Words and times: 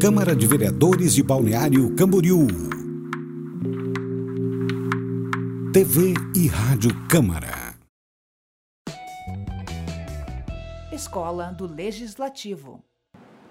Câmara 0.00 0.36
de 0.36 0.46
Vereadores 0.46 1.12
de 1.12 1.24
Balneário 1.24 1.92
Camboriú. 1.96 2.46
TV 5.72 6.14
e 6.36 6.46
Rádio 6.46 6.90
Câmara. 7.08 7.74
Escola 10.92 11.46
do 11.50 11.66
Legislativo. 11.66 12.80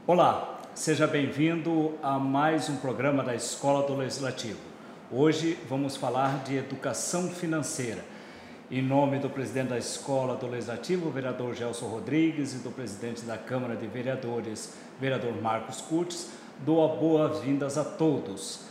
Olá, 0.05 0.61
seja 0.73 1.05
bem-vindo 1.05 1.95
a 2.01 2.17
mais 2.17 2.69
um 2.69 2.77
programa 2.77 3.23
da 3.25 3.35
Escola 3.35 3.85
do 3.85 3.97
Legislativo. 3.97 4.59
Hoje 5.11 5.59
vamos 5.67 5.97
falar 5.97 6.45
de 6.45 6.55
educação 6.55 7.29
financeira. 7.29 8.05
Em 8.69 8.81
nome 8.81 9.17
do 9.17 9.29
presidente 9.29 9.69
da 9.69 9.77
Escola 9.77 10.35
do 10.35 10.45
Legislativo, 10.45 11.09
vereador 11.09 11.55
Gelson 11.55 11.85
Rodrigues, 11.85 12.53
e 12.53 12.57
do 12.57 12.69
presidente 12.69 13.21
da 13.21 13.37
Câmara 13.37 13.77
de 13.77 13.87
Vereadores, 13.87 14.73
vereador 14.99 15.41
Marcos 15.41 15.79
Curtis, 15.79 16.27
dou 16.65 16.97
boas-vindas 16.97 17.77
a 17.77 17.85
todos. 17.85 18.65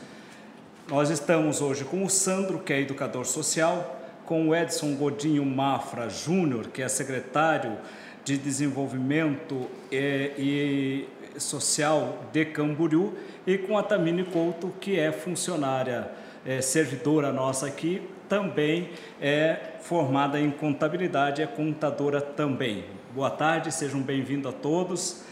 Nós 0.87 1.09
estamos 1.09 1.62
hoje 1.62 1.82
com 1.82 2.04
o 2.04 2.10
Sandro, 2.10 2.59
que 2.59 2.74
é 2.74 2.80
educador 2.82 3.24
social, 3.24 3.98
com 4.27 4.51
o 4.51 4.54
Edson 4.54 4.96
Godinho 4.96 5.46
Mafra 5.46 6.10
Júnior, 6.10 6.66
que 6.68 6.82
é 6.82 6.88
secretário 6.88 7.78
de 8.23 8.37
Desenvolvimento 8.37 9.66
e, 9.90 11.06
e 11.34 11.40
Social 11.40 12.23
de 12.34 12.45
Camboriú, 12.45 13.15
e 13.46 13.56
com 13.56 13.78
a 13.78 13.82
Tamine 13.82 14.24
Couto, 14.24 14.74
que 14.78 15.01
é 15.01 15.10
funcionária, 15.10 16.10
é, 16.45 16.60
servidora 16.60 17.32
nossa 17.32 17.66
aqui, 17.66 18.02
também 18.29 18.91
é 19.21 19.75
formada 19.80 20.41
em 20.41 20.51
contabilidade, 20.51 21.43
é 21.43 21.47
contadora 21.47 22.21
também. 22.21 22.85
Boa 23.15 23.30
tarde, 23.30 23.73
sejam 23.73 24.01
bem-vindos 24.01 24.52
a 24.52 24.57
todos. 24.57 25.23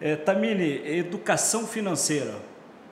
É, 0.00 0.16
Tamine, 0.16 0.80
educação 0.86 1.66
financeira. 1.66 2.36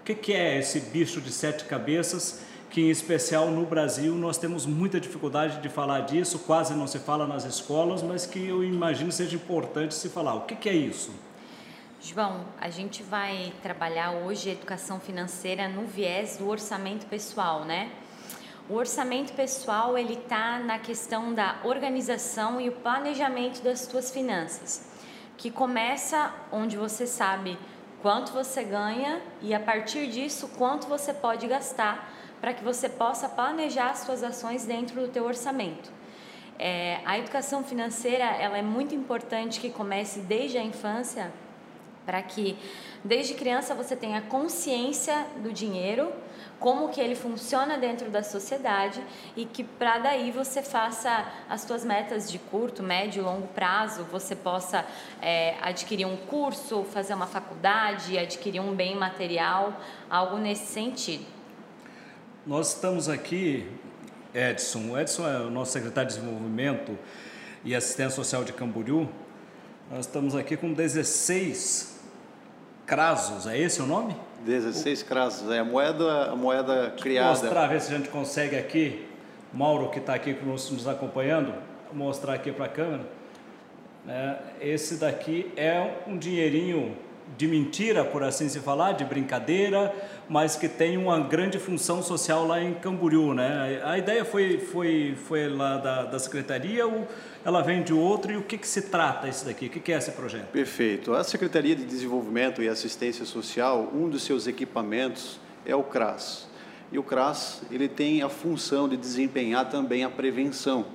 O 0.00 0.04
que, 0.04 0.14
que 0.14 0.32
é 0.32 0.58
esse 0.58 0.80
bicho 0.80 1.20
de 1.20 1.32
sete 1.32 1.64
cabeças? 1.64 2.44
Que 2.70 2.80
em 2.82 2.90
especial 2.90 3.50
no 3.50 3.64
Brasil 3.64 4.14
nós 4.14 4.36
temos 4.36 4.66
muita 4.66 5.00
dificuldade 5.00 5.60
de 5.60 5.68
falar 5.68 6.00
disso, 6.00 6.40
quase 6.40 6.74
não 6.74 6.86
se 6.86 6.98
fala 6.98 7.26
nas 7.26 7.44
escolas, 7.44 8.02
mas 8.02 8.26
que 8.26 8.46
eu 8.46 8.62
imagino 8.62 9.10
seja 9.10 9.36
importante 9.36 9.94
se 9.94 10.08
falar. 10.08 10.34
O 10.34 10.40
que, 10.42 10.56
que 10.56 10.68
é 10.68 10.74
isso? 10.74 11.12
João, 12.00 12.44
a 12.60 12.68
gente 12.68 13.02
vai 13.02 13.52
trabalhar 13.62 14.12
hoje 14.12 14.50
educação 14.50 15.00
financeira 15.00 15.68
no 15.68 15.86
viés 15.86 16.36
do 16.36 16.48
orçamento 16.48 17.06
pessoal, 17.06 17.64
né? 17.64 17.90
O 18.68 18.74
orçamento 18.74 19.32
pessoal 19.32 19.96
ele 19.96 20.14
está 20.14 20.58
na 20.58 20.76
questão 20.76 21.32
da 21.32 21.60
organização 21.62 22.60
e 22.60 22.68
o 22.68 22.72
planejamento 22.72 23.62
das 23.62 23.80
suas 23.80 24.10
finanças 24.10 24.84
que 25.36 25.52
começa 25.52 26.34
onde 26.50 26.76
você 26.76 27.06
sabe 27.06 27.56
quanto 28.02 28.32
você 28.32 28.64
ganha 28.64 29.22
e 29.40 29.54
a 29.54 29.60
partir 29.60 30.08
disso 30.08 30.50
quanto 30.58 30.88
você 30.88 31.14
pode 31.14 31.46
gastar 31.46 32.12
para 32.40 32.52
que 32.52 32.64
você 32.64 32.88
possa 32.88 33.28
planejar 33.28 33.90
as 33.90 34.00
suas 34.00 34.24
ações 34.24 34.64
dentro 34.64 35.00
do 35.00 35.08
teu 35.08 35.24
orçamento. 35.24 35.92
É, 36.58 37.00
a 37.04 37.16
educação 37.18 37.62
financeira 37.62 38.24
ela 38.24 38.58
é 38.58 38.62
muito 38.62 38.96
importante 38.96 39.60
que 39.60 39.70
comece 39.70 40.20
desde 40.20 40.58
a 40.58 40.62
infância 40.62 41.30
para 42.04 42.20
que 42.20 42.58
desde 43.04 43.34
criança 43.34 43.76
você 43.76 43.94
tenha 43.94 44.22
consciência 44.22 45.24
do 45.36 45.52
dinheiro 45.52 46.12
como 46.58 46.88
que 46.88 47.00
ele 47.00 47.14
funciona 47.14 47.76
dentro 47.76 48.10
da 48.10 48.22
sociedade 48.22 49.02
e 49.36 49.44
que 49.44 49.62
para 49.62 49.98
daí 49.98 50.30
você 50.30 50.62
faça 50.62 51.26
as 51.48 51.62
suas 51.62 51.84
metas 51.84 52.30
de 52.30 52.38
curto, 52.38 52.82
médio 52.82 53.20
e 53.20 53.24
longo 53.24 53.46
prazo, 53.48 54.04
você 54.04 54.34
possa 54.34 54.84
é, 55.20 55.56
adquirir 55.60 56.06
um 56.06 56.16
curso, 56.16 56.84
fazer 56.84 57.14
uma 57.14 57.26
faculdade, 57.26 58.18
adquirir 58.18 58.60
um 58.60 58.74
bem 58.74 58.96
material, 58.96 59.78
algo 60.08 60.38
nesse 60.38 60.66
sentido. 60.66 61.24
Nós 62.46 62.74
estamos 62.74 63.08
aqui, 63.08 63.68
Edson. 64.32 64.90
O 64.90 64.98
Edson 64.98 65.28
é 65.28 65.38
o 65.40 65.50
nosso 65.50 65.72
secretário 65.72 66.08
de 66.08 66.16
Desenvolvimento 66.16 66.98
e 67.64 67.74
Assistência 67.74 68.16
Social 68.16 68.44
de 68.44 68.52
Camboriú. 68.52 69.08
Nós 69.90 70.06
estamos 70.06 70.34
aqui 70.34 70.56
com 70.56 70.72
16 70.72 71.95
crasos, 72.86 73.46
é 73.46 73.58
esse 73.58 73.82
o 73.82 73.86
nome? 73.86 74.16
16 74.44 75.02
crasos, 75.02 75.50
é 75.50 75.58
a 75.58 75.64
moeda, 75.64 76.30
a 76.30 76.36
moeda 76.36 76.94
criada. 77.00 77.30
Mostrar, 77.30 77.66
ver 77.66 77.80
se 77.80 77.92
a 77.92 77.96
gente 77.96 78.08
consegue 78.08 78.56
aqui, 78.56 79.04
Mauro 79.52 79.90
que 79.90 79.98
está 79.98 80.14
aqui 80.14 80.32
nos, 80.32 80.70
nos 80.70 80.86
acompanhando, 80.86 81.52
mostrar 81.92 82.34
aqui 82.34 82.52
para 82.52 82.66
a 82.66 82.68
câmera. 82.68 83.02
É, 84.08 84.36
esse 84.60 84.96
daqui 84.96 85.52
é 85.56 85.98
um 86.06 86.16
dinheirinho 86.16 86.96
de 87.36 87.46
mentira, 87.46 88.04
por 88.04 88.22
assim 88.22 88.48
se 88.48 88.60
falar, 88.60 88.92
de 88.92 89.04
brincadeira, 89.04 89.94
mas 90.28 90.56
que 90.56 90.68
tem 90.68 90.96
uma 90.96 91.18
grande 91.20 91.58
função 91.58 92.02
social 92.02 92.46
lá 92.46 92.62
em 92.62 92.74
Camboriú, 92.74 93.34
né? 93.34 93.80
A 93.84 93.98
ideia 93.98 94.24
foi, 94.24 94.58
foi, 94.58 95.14
foi 95.16 95.48
lá 95.48 95.76
da, 95.76 96.04
da 96.04 96.18
secretaria, 96.18 96.86
ou 96.86 97.06
ela 97.44 97.62
vem 97.62 97.82
de 97.82 97.92
outro, 97.92 98.32
e 98.32 98.36
o 98.36 98.42
que, 98.42 98.56
que 98.56 98.66
se 98.66 98.82
trata 98.82 99.28
isso 99.28 99.44
daqui? 99.44 99.66
O 99.66 99.70
que, 99.70 99.80
que 99.80 99.92
é 99.92 99.98
esse 99.98 100.12
projeto? 100.12 100.46
Perfeito. 100.50 101.14
A 101.14 101.24
Secretaria 101.24 101.74
de 101.74 101.84
Desenvolvimento 101.84 102.62
e 102.62 102.68
Assistência 102.68 103.24
Social, 103.24 103.90
um 103.92 104.08
dos 104.08 104.22
seus 104.22 104.46
equipamentos 104.46 105.38
é 105.64 105.74
o 105.74 105.82
CRAS. 105.82 106.48
E 106.90 106.98
o 106.98 107.02
CRAS, 107.02 107.62
ele 107.70 107.88
tem 107.88 108.22
a 108.22 108.28
função 108.28 108.88
de 108.88 108.96
desempenhar 108.96 109.68
também 109.68 110.04
a 110.04 110.10
prevenção. 110.10 110.86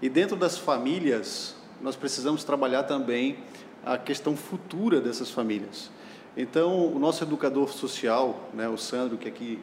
E 0.00 0.08
dentro 0.08 0.36
das 0.36 0.58
famílias, 0.58 1.54
nós 1.80 1.94
precisamos 1.94 2.42
trabalhar 2.42 2.84
também 2.84 3.38
a 3.84 3.98
questão 3.98 4.36
futura 4.36 5.00
dessas 5.00 5.30
famílias. 5.30 5.90
Então, 6.36 6.86
o 6.86 6.98
nosso 6.98 7.22
educador 7.24 7.70
social, 7.70 8.48
né, 8.54 8.68
o 8.68 8.78
Sandro, 8.78 9.18
que 9.18 9.28
aqui 9.28 9.58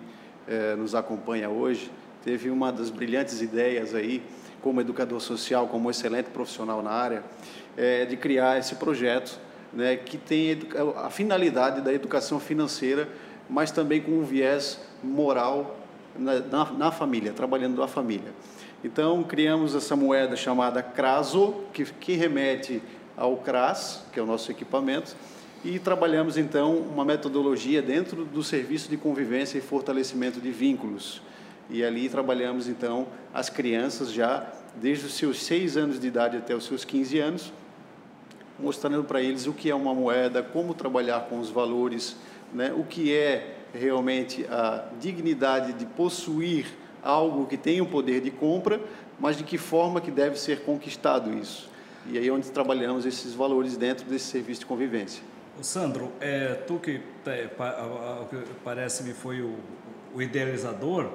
é, 0.48 0.76
nos 0.76 0.94
acompanha 0.94 1.50
hoje, 1.50 1.90
teve 2.24 2.50
uma 2.50 2.72
das 2.72 2.90
brilhantes 2.90 3.42
ideias 3.42 3.96
aí, 3.96 4.22
como 4.62 4.82
educador 4.82 5.20
social, 5.22 5.68
como 5.68 5.90
excelente 5.90 6.30
profissional 6.30 6.84
na 6.84 6.92
área, 6.92 7.24
é, 7.78 8.06
de 8.06 8.18
criar 8.18 8.60
esse 8.60 8.76
projeto, 8.76 9.40
né, 9.74 9.96
que 9.96 10.18
tem 10.18 10.60
a 10.98 11.10
finalidade 11.10 11.82
da 11.82 11.94
educação 11.94 12.40
financeira, 12.40 13.08
mas 13.50 13.72
também 13.72 14.02
com 14.02 14.12
um 14.12 14.24
viés 14.24 14.80
moral 15.04 15.78
na, 16.18 16.40
na, 16.40 16.66
na 16.72 16.92
família, 16.92 17.34
trabalhando 17.34 17.82
a 17.82 17.88
família. 17.88 18.32
Então, 18.84 19.24
criamos 19.24 19.76
essa 19.76 19.96
moeda 19.96 20.36
chamada 20.36 20.82
CRASO, 20.82 21.64
que, 21.74 21.84
que 21.86 22.14
remete 22.14 22.82
ao 23.20 23.36
CRAS, 23.38 24.02
que 24.14 24.20
é 24.20 24.24
o 24.24 24.26
nosso 24.26 24.50
equipamento, 24.50 25.16
e 25.64 25.78
trabalhamos 25.78 26.38
então 26.38 26.78
uma 26.78 27.04
metodologia 27.04 27.82
dentro 27.82 28.24
do 28.24 28.42
serviço 28.42 28.90
de 28.90 28.96
convivência 28.96 29.58
e 29.58 29.62
fortalecimento 29.62 30.40
de 30.40 30.52
vínculos. 30.52 31.22
E 31.70 31.84
ali 31.84 32.08
trabalhamos 32.08 32.70
então 32.70 33.08
as 33.34 33.50
crianças 33.50 34.14
já 34.14 34.48
desde 34.76 35.06
os 35.06 35.14
seus 35.14 35.44
seis 35.44 35.76
anos 35.76 36.00
de 36.00 36.08
idade 36.08 36.38
até 36.38 36.56
os 36.56 36.66
seus 36.66 36.86
15 36.86 37.20
anos, 37.20 37.54
mostrando 38.58 39.04
para 39.04 39.22
eles 39.22 39.48
o 39.48 39.54
que 39.54 39.70
é 39.70 39.76
uma 39.76 39.94
moeda, 39.94 40.42
como 40.42 40.74
trabalhar 40.74 41.28
com 41.28 41.40
os 41.40 41.50
valores, 41.50 42.16
né? 42.54 42.74
o 42.74 42.86
que 42.86 43.14
é 43.14 43.58
realmente 43.74 44.46
a 44.50 44.86
dignidade 45.00 45.74
de 45.74 45.86
possuir 45.86 46.66
algo 47.04 47.46
que 47.46 47.58
tem 47.58 47.82
o 47.82 47.86
poder 47.86 48.22
de 48.22 48.32
compra, 48.32 48.80
mas 49.20 49.38
de 49.38 49.44
que 49.44 49.58
forma 49.58 50.00
que 50.00 50.10
deve 50.10 50.40
ser 50.40 50.62
conquistado 50.62 51.34
isso. 51.34 51.69
E 52.12 52.18
aí 52.18 52.28
é 52.28 52.32
onde 52.32 52.50
trabalhamos 52.50 53.06
esses 53.06 53.36
valores 53.36 53.78
dentro 53.78 54.06
desse 54.06 54.26
serviço 54.26 54.62
de 54.62 54.66
convivência. 54.66 55.22
Sandro, 55.62 56.12
é, 56.20 56.56
tu 56.56 56.80
que 56.80 57.02
é, 57.28 57.48
parece-me 58.64 59.14
foi 59.14 59.42
o, 59.42 59.56
o, 60.16 60.22
idealizador, 60.22 61.10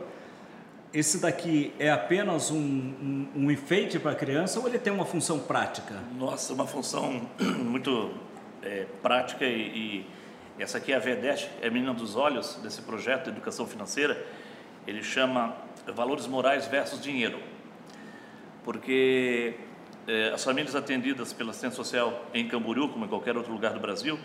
esse 0.93 1.19
daqui 1.19 1.72
é 1.78 1.91
apenas 1.91 2.50
um, 2.50 2.59
um, 2.59 3.28
um 3.34 3.50
enfeite 3.50 3.99
para 3.99 4.12
a 4.12 4.15
criança 4.15 4.60
ou 4.60 4.69
ele 4.69 4.78
tem 4.78 4.93
uma 4.93 5.05
função 5.05 5.41
prática? 5.41 5.94
Nossa, 6.16 6.53
uma 6.53 6.66
função 6.66 7.28
muito 7.41 8.12
é, 8.62 8.87
prática 9.03 9.44
e, 9.44 10.05
e, 10.59 10.62
essa 10.62 10.78
aqui 10.78 10.93
é 10.93 10.97
a 10.97 11.00
VEDEST, 11.00 11.50
é 11.61 11.67
a 11.67 11.70
menina 11.70 11.93
dos 11.93 12.14
olhos 12.14 12.55
desse 12.62 12.81
projeto 12.82 13.25
de 13.25 13.31
educação 13.31 13.67
financeira. 13.67 14.25
Ele 14.87 15.02
chama 15.02 15.56
Valores 15.93 16.29
Morais 16.29 16.67
versus 16.67 17.02
Dinheiro. 17.02 17.40
Porque 18.62 19.55
é, 20.06 20.31
as 20.31 20.45
famílias 20.45 20.75
atendidas 20.75 21.33
pela 21.33 21.51
assistência 21.51 21.77
social 21.77 22.27
em 22.35 22.47
Camboriú, 22.47 22.89
como 22.89 23.05
em 23.05 23.09
qualquer 23.09 23.37
outro 23.37 23.53
lugar 23.53 23.73
do 23.73 23.81
Brasil, 23.81 24.19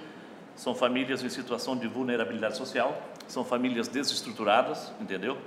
são 0.56 0.76
famílias 0.76 1.24
em 1.24 1.30
situação 1.30 1.78
de 1.78 1.88
vulnerabilidade 1.88 2.58
social, 2.58 3.02
são 3.28 3.46
famílias 3.46 3.88
desestruturadas, 3.88 4.92
entendeu? 5.00 5.38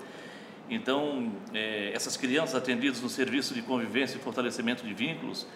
Então, 0.71 1.31
é, 1.53 1.93
essas 1.93 2.17
crianças 2.17 2.55
atendidas 2.55 3.01
no 3.01 3.09
serviço 3.09 3.53
de 3.53 3.61
convivência 3.61 4.17
e 4.17 4.21
fortalecimento 4.21 4.85
de 4.85 4.95
vínculos 4.95 5.47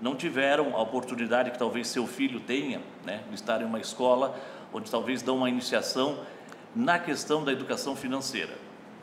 não 0.00 0.14
tiveram 0.14 0.76
a 0.76 0.82
oportunidade 0.82 1.50
que 1.50 1.58
talvez 1.58 1.88
seu 1.88 2.06
filho 2.06 2.40
tenha, 2.40 2.82
né, 3.04 3.22
de 3.28 3.34
estar 3.34 3.62
em 3.62 3.64
uma 3.64 3.80
escola 3.80 4.38
onde 4.72 4.90
talvez 4.90 5.22
dão 5.22 5.38
uma 5.38 5.48
iniciação 5.48 6.20
na 6.74 6.98
questão 6.98 7.42
da 7.42 7.52
educação 7.52 7.96
financeira. 7.96 8.52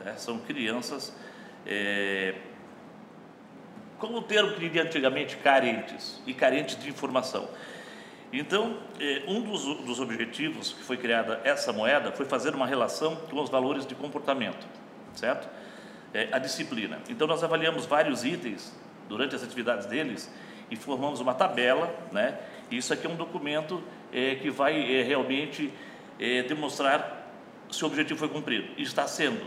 Né? 0.04 0.14
São 0.16 0.38
crianças 0.38 1.12
é, 1.66 2.36
como 3.98 4.18
o 4.18 4.22
termo 4.22 4.52
que 4.52 4.60
diria 4.60 4.82
antigamente, 4.82 5.36
carentes, 5.36 6.20
e 6.26 6.34
carentes 6.34 6.78
de 6.78 6.88
informação. 6.88 7.48
Então, 8.32 8.78
eh, 8.98 9.22
um 9.28 9.42
dos, 9.42 9.62
dos 9.84 10.00
objetivos 10.00 10.72
que 10.72 10.82
foi 10.82 10.96
criada 10.96 11.40
essa 11.44 11.72
moeda 11.72 12.10
foi 12.10 12.26
fazer 12.26 12.52
uma 12.52 12.66
relação 12.66 13.14
com 13.14 13.40
os 13.40 13.48
valores 13.48 13.86
de 13.86 13.94
comportamento, 13.94 14.66
certo? 15.14 15.48
É, 16.12 16.28
a 16.32 16.38
disciplina. 16.38 16.98
Então, 17.08 17.28
nós 17.28 17.44
avaliamos 17.44 17.86
vários 17.86 18.24
itens 18.24 18.74
durante 19.08 19.36
as 19.36 19.42
atividades 19.44 19.86
deles 19.86 20.32
e 20.68 20.74
formamos 20.74 21.20
uma 21.20 21.32
tabela, 21.32 21.94
né? 22.10 22.38
Isso 22.70 22.92
aqui 22.92 23.06
é 23.06 23.10
um 23.10 23.14
documento 23.14 23.80
é, 24.12 24.34
que 24.34 24.50
vai 24.50 24.96
é, 24.96 25.02
realmente 25.02 25.72
demonstrar 26.48 27.28
se 27.70 27.82
o 27.82 27.88
objetivo 27.88 28.18
foi 28.18 28.28
cumprido. 28.28 28.68
E 28.76 28.82
está 28.82 29.06
sendo. 29.06 29.44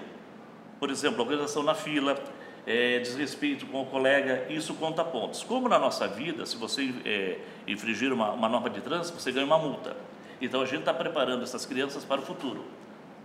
Por 0.79 0.89
exemplo, 0.89 1.21
organização 1.21 1.63
na 1.63 1.73
fila, 1.73 2.21
é, 2.67 2.99
desrespeito 2.99 3.65
com 3.65 3.81
o 3.81 3.85
colega, 3.85 4.45
isso 4.49 4.73
conta 4.73 5.01
pontos. 5.01 5.41
Como 5.41 5.69
na 5.69 5.79
nossa 5.79 6.05
vida, 6.05 6.45
se 6.45 6.57
você 6.57 6.93
é, 7.05 7.39
infringir 7.65 8.11
uma, 8.11 8.31
uma 8.31 8.49
norma 8.49 8.69
de 8.69 8.81
trânsito, 8.81 9.17
você 9.17 9.31
ganha 9.31 9.45
uma 9.45 9.57
multa. 9.57 9.95
Então 10.41 10.61
a 10.61 10.65
gente 10.65 10.81
está 10.81 10.93
preparando 10.93 11.43
essas 11.43 11.65
crianças 11.65 12.03
para 12.03 12.19
o 12.19 12.23
futuro. 12.23 12.65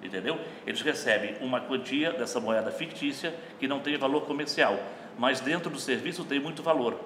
Entendeu? 0.01 0.39
Eles 0.65 0.81
recebem 0.81 1.37
uma 1.41 1.61
quantia 1.61 2.13
dessa 2.13 2.39
moeda 2.39 2.71
fictícia 2.71 3.35
que 3.59 3.67
não 3.67 3.81
tem 3.81 3.97
valor 3.97 4.23
comercial, 4.23 4.79
mas 5.19 5.41
dentro 5.41 5.71
do 5.71 5.79
serviço 5.79 6.25
tem 6.25 6.39
muito 6.39 6.63
valor. 6.63 7.01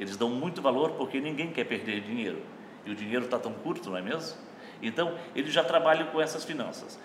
Eles 0.00 0.16
dão 0.16 0.30
muito 0.30 0.62
valor 0.62 0.92
porque 0.92 1.20
ninguém 1.20 1.50
quer 1.50 1.64
perder 1.64 2.00
dinheiro. 2.00 2.42
E 2.86 2.90
o 2.90 2.94
dinheiro 2.94 3.26
está 3.26 3.38
tão 3.38 3.52
curto, 3.52 3.90
não 3.90 3.98
é 3.98 4.02
mesmo? 4.02 4.38
Então, 4.82 5.14
eles 5.34 5.52
já 5.52 5.64
trabalham 5.64 6.06
com 6.06 6.20
essas 6.20 6.44
finanças. 6.44 6.98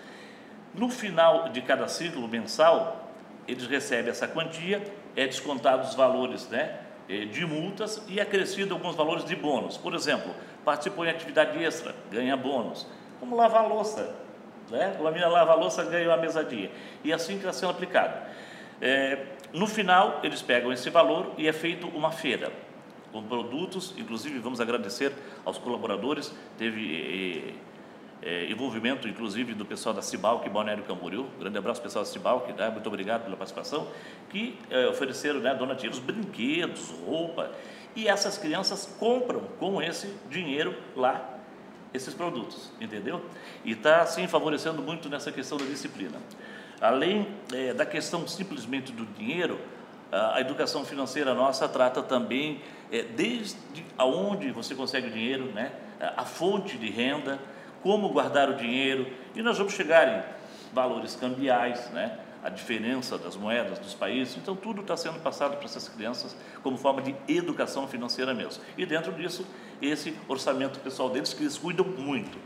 No 0.74 0.88
final 0.88 1.48
de 1.48 1.62
cada 1.62 1.88
ciclo 1.88 2.28
mensal, 2.28 3.01
eles 3.46 3.66
recebem 3.66 4.10
essa 4.10 4.28
quantia, 4.28 4.82
é 5.16 5.26
descontado 5.26 5.86
os 5.86 5.94
valores 5.94 6.48
né, 6.48 6.78
eh, 7.08 7.24
de 7.24 7.44
multas 7.44 8.02
e 8.08 8.20
acrescido 8.20 8.74
alguns 8.74 8.94
valores 8.94 9.24
de 9.24 9.36
bônus. 9.36 9.76
Por 9.76 9.94
exemplo, 9.94 10.34
participou 10.64 11.04
em 11.04 11.10
atividade 11.10 11.62
extra, 11.62 11.94
ganha 12.10 12.36
bônus. 12.36 12.86
Como 13.20 13.36
lavar 13.36 13.68
louça. 13.68 14.14
Né? 14.70 14.96
Uma 14.98 15.10
menina 15.10 15.28
lava 15.28 15.52
a 15.52 15.54
louça, 15.54 15.84
ganha 15.84 16.08
uma 16.08 16.16
mesadinha. 16.16 16.70
E 17.04 17.12
assim 17.12 17.34
que 17.34 17.40
está 17.40 17.52
sendo 17.52 17.70
aplicado. 17.70 18.14
É, 18.80 19.26
no 19.52 19.66
final, 19.66 20.20
eles 20.22 20.40
pegam 20.40 20.72
esse 20.72 20.88
valor 20.88 21.32
e 21.36 21.46
é 21.46 21.52
feito 21.52 21.86
uma 21.88 22.10
feira 22.10 22.50
com 23.12 23.22
produtos, 23.22 23.94
inclusive 23.98 24.38
vamos 24.38 24.60
agradecer 24.60 25.12
aos 25.44 25.58
colaboradores, 25.58 26.34
teve 26.56 27.54
é, 28.22 28.50
envolvimento 28.50 29.08
inclusive 29.08 29.52
do 29.54 29.64
pessoal 29.64 29.94
da 29.94 30.00
Cibalc 30.00 30.48
Balneário 30.48 30.84
Camboriú, 30.84 31.26
grande 31.38 31.58
abraço 31.58 31.82
pessoal 31.82 32.04
da 32.04 32.10
Cibalc, 32.10 32.52
né? 32.52 32.70
muito 32.70 32.86
obrigado 32.86 33.24
pela 33.24 33.36
participação, 33.36 33.88
que 34.30 34.58
é, 34.70 34.86
ofereceram 34.86 35.40
né, 35.40 35.54
donativos, 35.54 35.98
brinquedos, 35.98 36.90
roupa, 37.04 37.50
e 37.94 38.08
essas 38.08 38.38
crianças 38.38 38.86
compram 38.98 39.40
com 39.58 39.82
esse 39.82 40.14
dinheiro 40.30 40.74
lá 40.96 41.28
esses 41.92 42.14
produtos, 42.14 42.70
entendeu? 42.80 43.22
E 43.64 43.72
está, 43.72 44.00
assim, 44.00 44.26
favorecendo 44.26 44.80
muito 44.80 45.10
nessa 45.10 45.30
questão 45.30 45.58
da 45.58 45.64
disciplina. 45.66 46.18
Além 46.80 47.28
é, 47.52 47.74
da 47.74 47.84
questão 47.84 48.26
simplesmente 48.26 48.92
do 48.92 49.04
dinheiro, 49.04 49.60
a 50.10 50.40
educação 50.40 50.84
financeira 50.84 51.34
nossa 51.34 51.66
trata 51.66 52.02
também 52.02 52.60
é, 52.90 53.02
desde 53.02 53.56
aonde 53.96 54.50
você 54.50 54.74
consegue 54.74 55.08
o 55.08 55.10
dinheiro, 55.10 55.46
né? 55.52 55.72
a 56.16 56.24
fonte 56.24 56.76
de 56.76 56.90
renda, 56.90 57.38
como 57.82 58.08
guardar 58.10 58.48
o 58.50 58.54
dinheiro, 58.54 59.06
e 59.34 59.42
nós 59.42 59.58
vamos 59.58 59.72
chegar 59.72 60.08
em 60.08 60.74
valores 60.74 61.16
cambiais, 61.16 61.90
né? 61.90 62.18
a 62.42 62.48
diferença 62.48 63.16
das 63.16 63.36
moedas 63.36 63.78
dos 63.78 63.94
países. 63.94 64.36
Então, 64.36 64.56
tudo 64.56 64.80
está 64.80 64.96
sendo 64.96 65.20
passado 65.20 65.56
para 65.56 65.64
essas 65.64 65.88
crianças 65.88 66.36
como 66.60 66.76
forma 66.76 67.00
de 67.00 67.14
educação 67.28 67.86
financeira 67.86 68.34
mesmo. 68.34 68.62
E 68.76 68.84
dentro 68.84 69.12
disso, 69.12 69.46
esse 69.80 70.16
orçamento 70.26 70.80
pessoal 70.80 71.08
deles, 71.08 71.32
que 71.32 71.44
eles 71.44 71.56
cuidam 71.56 71.86
muito 71.86 72.36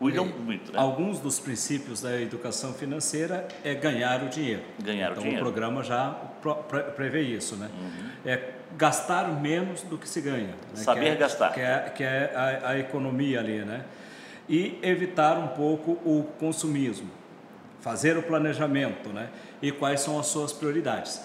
cuidam 0.00 0.24
muito. 0.24 0.72
Né? 0.72 0.78
Alguns 0.78 1.20
dos 1.20 1.38
princípios 1.38 2.00
da 2.00 2.18
educação 2.18 2.72
financeira 2.72 3.46
é 3.62 3.74
ganhar 3.74 4.22
o 4.22 4.30
dinheiro. 4.30 4.62
Ganhar 4.82 5.10
então, 5.10 5.18
o 5.18 5.20
dinheiro. 5.20 5.42
o 5.42 5.44
programa 5.44 5.84
já 5.84 6.12
prevê 6.96 7.20
isso, 7.20 7.54
né? 7.56 7.68
Uhum. 7.78 8.10
É 8.24 8.54
gastar 8.78 9.28
menos 9.28 9.82
do 9.82 9.98
que 9.98 10.08
se 10.08 10.22
ganha. 10.22 10.46
Né? 10.46 10.54
Saber 10.76 11.00
que 11.02 11.08
é, 11.08 11.14
gastar. 11.16 11.52
Que 11.52 11.60
é, 11.60 11.92
que 11.94 12.02
é 12.02 12.32
a, 12.34 12.70
a 12.70 12.78
economia 12.78 13.40
ali, 13.40 13.58
né? 13.58 13.84
E 14.50 14.78
evitar 14.82 15.38
um 15.38 15.46
pouco 15.48 15.92
o 16.04 16.24
consumismo. 16.40 17.08
Fazer 17.80 18.18
o 18.18 18.22
planejamento, 18.22 19.10
né? 19.10 19.30
E 19.62 19.70
quais 19.70 20.00
são 20.00 20.18
as 20.18 20.26
suas 20.26 20.52
prioridades. 20.52 21.22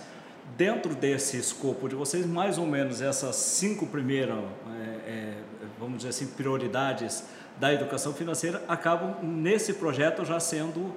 Dentro 0.56 0.94
desse 0.94 1.36
escopo 1.36 1.90
de 1.90 1.96
vocês, 1.96 2.24
mais 2.26 2.60
ou 2.60 2.68
menos 2.68 3.02
essas 3.02 3.36
cinco 3.36 3.88
primeiras, 3.88 4.38
é, 4.38 5.10
é, 5.10 5.34
vamos 5.80 5.98
dizer 5.98 6.10
assim, 6.10 6.28
prioridades 6.28 7.24
da 7.60 7.74
educação 7.74 8.14
financeira 8.14 8.62
acabam 8.68 9.16
nesse 9.24 9.74
projeto 9.74 10.24
já 10.24 10.40
sendo, 10.40 10.94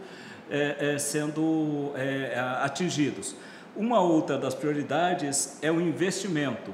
é, 0.50 0.94
é, 0.94 0.98
sendo 0.98 1.92
é, 1.96 2.38
atingidos. 2.62 3.34
Uma 3.74 4.00
outra 4.00 4.36
das 4.36 4.54
prioridades 4.54 5.56
é 5.62 5.72
o 5.72 5.80
investimento. 5.80 6.72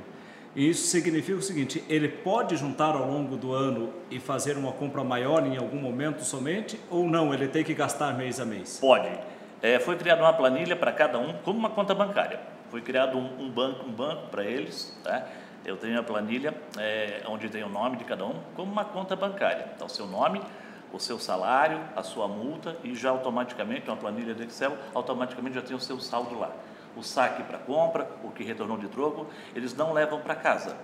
E 0.55 0.69
isso 0.69 0.87
significa 0.87 1.39
o 1.39 1.43
seguinte: 1.43 1.85
ele 1.89 2.09
pode 2.09 2.57
juntar 2.57 2.95
ao 2.95 3.07
longo 3.07 3.37
do 3.37 3.53
ano 3.53 3.93
e 4.11 4.21
fazer 4.21 4.57
uma 4.57 4.73
compra 4.73 5.03
maior 5.03 5.47
em 5.47 5.57
algum 5.57 5.79
momento 5.79 6.23
somente, 6.25 6.79
ou 6.91 7.09
não? 7.09 7.35
Ele 7.35 7.49
tem 7.49 7.65
que 7.65 7.75
gastar 7.75 8.17
mês 8.17 8.39
a 8.41 8.45
mês? 8.45 8.79
Pode. 8.81 9.11
É, 9.63 9.79
foi 9.79 9.97
criada 9.97 10.23
uma 10.23 10.33
planilha 10.33 10.77
para 10.77 10.93
cada 10.93 11.19
um, 11.19 11.33
como 11.45 11.59
uma 11.59 11.71
conta 11.71 11.95
bancária. 11.95 12.39
Foi 12.71 12.81
criado 12.81 13.17
um, 13.17 13.45
um 13.45 13.51
banco, 13.51 13.87
um 13.87 13.93
banco 13.93 14.29
para 14.29 14.45
eles, 14.45 14.97
tá? 15.03 15.27
eu 15.65 15.77
tenho 15.77 15.99
a 15.99 16.03
planilha 16.03 16.55
é, 16.79 17.23
onde 17.27 17.49
tem 17.49 17.63
o 17.63 17.69
nome 17.69 17.97
de 17.97 18.05
cada 18.05 18.25
um, 18.25 18.35
como 18.55 18.71
uma 18.71 18.85
conta 18.85 19.17
bancária. 19.17 19.67
Então, 19.75 19.89
seu 19.89 20.07
nome, 20.07 20.41
o 20.93 21.01
seu 21.01 21.19
salário, 21.19 21.81
a 21.97 22.03
sua 22.03 22.29
multa 22.29 22.77
e 22.85 22.95
já 22.95 23.11
automaticamente, 23.11 23.89
uma 23.89 23.97
planilha 23.97 24.35
de 24.35 24.45
Excel, 24.45 24.77
automaticamente 24.95 25.55
já 25.55 25.63
tem 25.63 25.75
o 25.75 25.81
seu 25.81 25.99
saldo 25.99 26.39
lá. 26.39 26.53
O 26.97 27.03
saque 27.03 27.43
para 27.43 27.59
compra, 27.59 28.09
o 28.23 28.31
que 28.31 28.45
retornou 28.45 28.79
de 28.79 28.89
troco, 28.89 29.27
eles 29.55 29.75
não 29.75 29.93
levam 29.93 30.21
para 30.21 30.35
casa, 30.35 30.77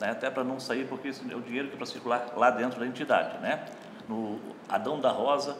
né? 0.00 0.10
até 0.10 0.30
para 0.30 0.44
não 0.44 0.60
sair, 0.60 0.86
porque 0.86 1.08
é 1.08 1.34
o 1.34 1.40
dinheiro 1.40 1.68
que 1.68 1.74
é 1.74 1.76
para 1.76 1.86
circular 1.86 2.32
lá 2.36 2.50
dentro 2.50 2.78
da 2.78 2.86
entidade. 2.86 3.38
Né? 3.38 3.64
No 4.08 4.38
Adão 4.68 5.00
da 5.00 5.10
Rosa 5.10 5.56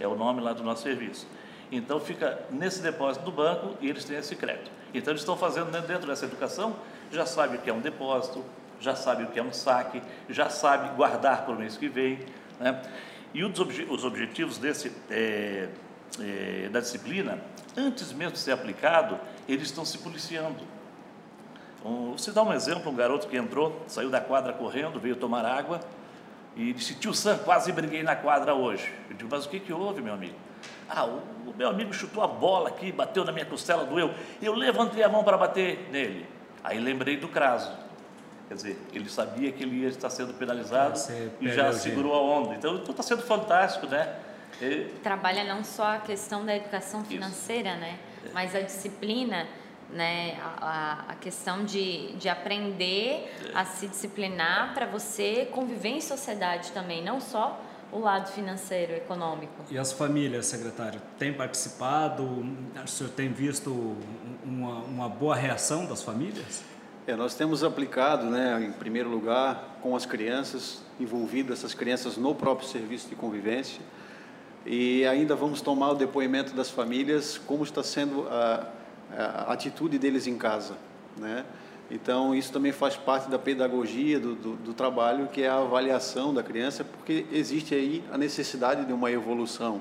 é 0.00 0.06
o 0.06 0.14
nome 0.14 0.40
lá 0.40 0.52
do 0.52 0.62
nosso 0.62 0.82
serviço. 0.82 1.26
Então 1.70 1.98
fica 1.98 2.40
nesse 2.50 2.80
depósito 2.80 3.24
do 3.24 3.32
banco 3.32 3.76
e 3.80 3.88
eles 3.88 4.04
têm 4.04 4.16
esse 4.16 4.36
crédito. 4.36 4.70
Então 4.94 5.12
eles 5.12 5.22
estão 5.22 5.36
fazendo 5.36 5.70
dentro 5.86 6.06
dessa 6.06 6.24
educação 6.24 6.76
já 7.10 7.26
sabe 7.26 7.56
o 7.56 7.60
que 7.60 7.70
é 7.70 7.72
um 7.72 7.80
depósito, 7.80 8.44
já 8.80 8.94
sabe 8.94 9.24
o 9.24 9.28
que 9.28 9.38
é 9.38 9.42
um 9.42 9.52
saque, 9.52 10.02
já 10.28 10.50
sabe 10.50 10.94
guardar 10.96 11.44
para 11.44 11.54
o 11.54 11.58
mês 11.58 11.76
que 11.76 11.88
vem. 11.88 12.18
Né? 12.58 12.80
E 13.32 13.44
os, 13.44 13.58
obje 13.58 13.86
os 13.88 14.04
objetivos 14.04 14.58
desse, 14.58 14.92
é, 15.10 15.68
é, 16.20 16.68
da 16.70 16.80
disciplina, 16.80 17.38
antes 17.76 18.12
mesmo 18.12 18.32
de 18.32 18.38
ser 18.38 18.52
aplicado, 18.52 19.18
eles 19.48 19.68
estão 19.68 19.84
se 19.84 19.98
policiando. 19.98 20.60
Um, 21.84 22.12
você 22.12 22.32
dá 22.32 22.42
um 22.42 22.52
exemplo, 22.52 22.90
um 22.90 22.94
garoto 22.94 23.28
que 23.28 23.36
entrou, 23.36 23.84
saiu 23.86 24.10
da 24.10 24.20
quadra 24.20 24.52
correndo, 24.52 24.98
veio 24.98 25.16
tomar 25.16 25.44
água 25.44 25.80
e 26.56 26.72
disse, 26.72 26.94
tio 26.94 27.12
Sam, 27.14 27.38
quase 27.38 27.70
briguei 27.70 28.02
na 28.02 28.16
quadra 28.16 28.54
hoje. 28.54 28.92
Eu 29.10 29.16
digo, 29.16 29.28
mas 29.30 29.44
o 29.44 29.48
que, 29.48 29.60
que 29.60 29.72
houve, 29.72 30.00
meu 30.00 30.14
amigo? 30.14 30.34
Ah, 30.88 31.04
o, 31.04 31.18
o 31.50 31.54
meu 31.56 31.68
amigo 31.68 31.92
chutou 31.92 32.22
a 32.22 32.26
bola 32.26 32.70
aqui, 32.70 32.90
bateu 32.90 33.24
na 33.24 33.30
minha 33.30 33.44
costela, 33.44 33.84
doeu. 33.84 34.12
Eu 34.40 34.54
levantei 34.54 35.02
a 35.02 35.08
mão 35.08 35.22
para 35.22 35.36
bater 35.36 35.88
nele. 35.90 36.26
Aí 36.64 36.80
lembrei 36.80 37.16
do 37.16 37.28
Craso. 37.28 37.70
Quer 38.48 38.54
dizer, 38.54 38.78
ele 38.92 39.08
sabia 39.08 39.52
que 39.52 39.62
ele 39.62 39.82
ia 39.82 39.88
estar 39.88 40.08
sendo 40.08 40.32
penalizado 40.34 40.98
e 41.40 41.48
já 41.48 41.72
segurou 41.72 42.14
a 42.14 42.20
onda. 42.20 42.54
Então, 42.54 42.76
está 42.76 43.02
sendo 43.02 43.22
fantástico, 43.22 43.86
né? 43.86 44.16
E... 44.60 44.84
Trabalha 45.02 45.44
não 45.44 45.62
só 45.64 45.96
a 45.96 45.98
questão 45.98 46.44
da 46.44 46.56
educação 46.56 47.04
financeira, 47.04 47.70
Isso. 47.70 47.80
né? 47.80 47.98
Mas 48.32 48.54
a 48.54 48.60
disciplina, 48.60 49.46
né? 49.90 50.38
A, 50.40 51.04
a 51.08 51.14
questão 51.14 51.64
de, 51.64 52.12
de 52.16 52.28
aprender 52.28 53.32
a 53.54 53.64
se 53.64 53.86
disciplinar 53.86 54.74
para 54.74 54.86
você 54.86 55.48
conviver 55.52 55.90
em 55.90 56.00
sociedade 56.00 56.72
também, 56.72 57.02
não 57.02 57.20
só 57.20 57.62
o 57.92 57.98
lado 57.98 58.30
financeiro, 58.32 58.92
econômico. 58.94 59.64
E 59.70 59.78
as 59.78 59.92
famílias, 59.92 60.46
secretário, 60.46 61.00
têm 61.18 61.32
participado? 61.32 62.24
O 62.84 62.88
senhor 62.88 63.10
tem 63.10 63.32
visto 63.32 63.96
uma, 64.44 64.80
uma 64.80 65.08
boa 65.08 65.36
reação 65.36 65.86
das 65.86 66.02
famílias? 66.02 66.64
É, 67.06 67.14
nós 67.14 67.36
temos 67.36 67.62
aplicado, 67.62 68.26
né, 68.26 68.60
em 68.64 68.72
primeiro 68.72 69.08
lugar, 69.08 69.78
com 69.80 69.94
as 69.94 70.04
crianças, 70.04 70.82
envolvido 70.98 71.52
essas 71.52 71.72
crianças 71.72 72.16
no 72.16 72.34
próprio 72.34 72.68
serviço 72.68 73.08
de 73.08 73.14
convivência, 73.14 73.80
e 74.66 75.06
ainda 75.06 75.36
vamos 75.36 75.60
tomar 75.60 75.90
o 75.90 75.94
depoimento 75.94 76.54
das 76.54 76.68
famílias, 76.68 77.38
como 77.38 77.62
está 77.62 77.82
sendo 77.82 78.26
a, 78.28 78.66
a 79.16 79.52
atitude 79.52 79.98
deles 79.98 80.26
em 80.26 80.36
casa, 80.36 80.74
né? 81.16 81.44
Então, 81.88 82.34
isso 82.34 82.52
também 82.52 82.72
faz 82.72 82.96
parte 82.96 83.30
da 83.30 83.38
pedagogia 83.38 84.18
do, 84.18 84.34
do, 84.34 84.56
do, 84.56 84.74
trabalho, 84.74 85.28
que 85.28 85.42
é 85.42 85.48
a 85.48 85.58
avaliação 85.58 86.34
da 86.34 86.42
criança, 86.42 86.82
porque 86.82 87.24
existe 87.30 87.76
aí 87.76 88.02
a 88.12 88.18
necessidade 88.18 88.84
de 88.84 88.92
uma 88.92 89.08
evolução. 89.08 89.80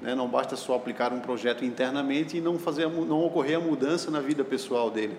Né? 0.00 0.14
Não 0.14 0.26
basta 0.26 0.56
só 0.56 0.74
aplicar 0.74 1.12
um 1.12 1.20
projeto 1.20 1.62
internamente 1.62 2.38
e 2.38 2.40
não, 2.40 2.58
fazer, 2.58 2.88
não 2.88 3.22
ocorrer 3.22 3.58
a 3.58 3.60
mudança 3.60 4.10
na 4.10 4.20
vida 4.20 4.42
pessoal 4.42 4.90
dele. 4.90 5.18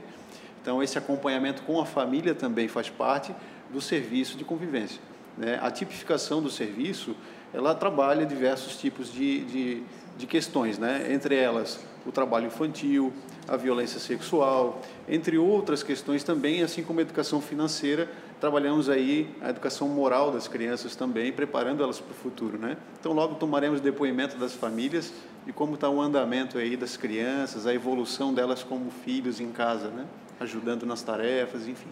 Então, 0.63 0.81
esse 0.81 0.97
acompanhamento 0.97 1.61
com 1.61 1.79
a 1.79 1.85
família 1.85 2.33
também 2.33 2.67
faz 2.67 2.89
parte 2.89 3.31
do 3.71 3.79
serviço 3.79 4.35
de 4.35 4.43
convivência. 4.43 4.99
Né? 5.37 5.59
A 5.61 5.69
tipificação 5.71 6.41
do 6.41 6.49
serviço, 6.49 7.15
ela 7.53 7.73
trabalha 7.73 8.25
diversos 8.25 8.77
tipos 8.77 9.11
de, 9.11 9.45
de, 9.45 9.83
de 10.17 10.27
questões, 10.27 10.77
né? 10.77 11.07
entre 11.11 11.35
elas 11.35 11.79
o 12.05 12.11
trabalho 12.11 12.45
infantil, 12.45 13.11
a 13.47 13.57
violência 13.57 13.99
sexual, 13.99 14.81
entre 15.09 15.37
outras 15.37 15.81
questões 15.81 16.23
também, 16.23 16.61
assim 16.61 16.83
como 16.83 16.99
a 16.99 17.01
educação 17.01 17.41
financeira, 17.41 18.09
trabalhamos 18.39 18.89
aí 18.89 19.33
a 19.41 19.49
educação 19.49 19.87
moral 19.87 20.31
das 20.31 20.47
crianças 20.47 20.95
também, 20.95 21.31
preparando 21.31 21.83
elas 21.83 21.99
para 21.99 22.11
o 22.11 22.15
futuro, 22.15 22.57
né? 22.57 22.77
Então 22.99 23.11
logo 23.11 23.35
tomaremos 23.35 23.81
depoimento 23.81 24.37
das 24.37 24.53
famílias 24.53 25.13
e 25.47 25.51
como 25.51 25.75
está 25.75 25.89
o 25.89 25.99
andamento 25.99 26.57
aí 26.57 26.77
das 26.77 26.95
crianças, 26.95 27.65
a 27.65 27.73
evolução 27.73 28.33
delas 28.33 28.63
como 28.63 28.91
filhos 28.91 29.39
em 29.39 29.51
casa, 29.51 29.87
né? 29.89 30.05
Ajudando 30.39 30.85
nas 30.85 31.01
tarefas, 31.01 31.67
enfim. 31.67 31.89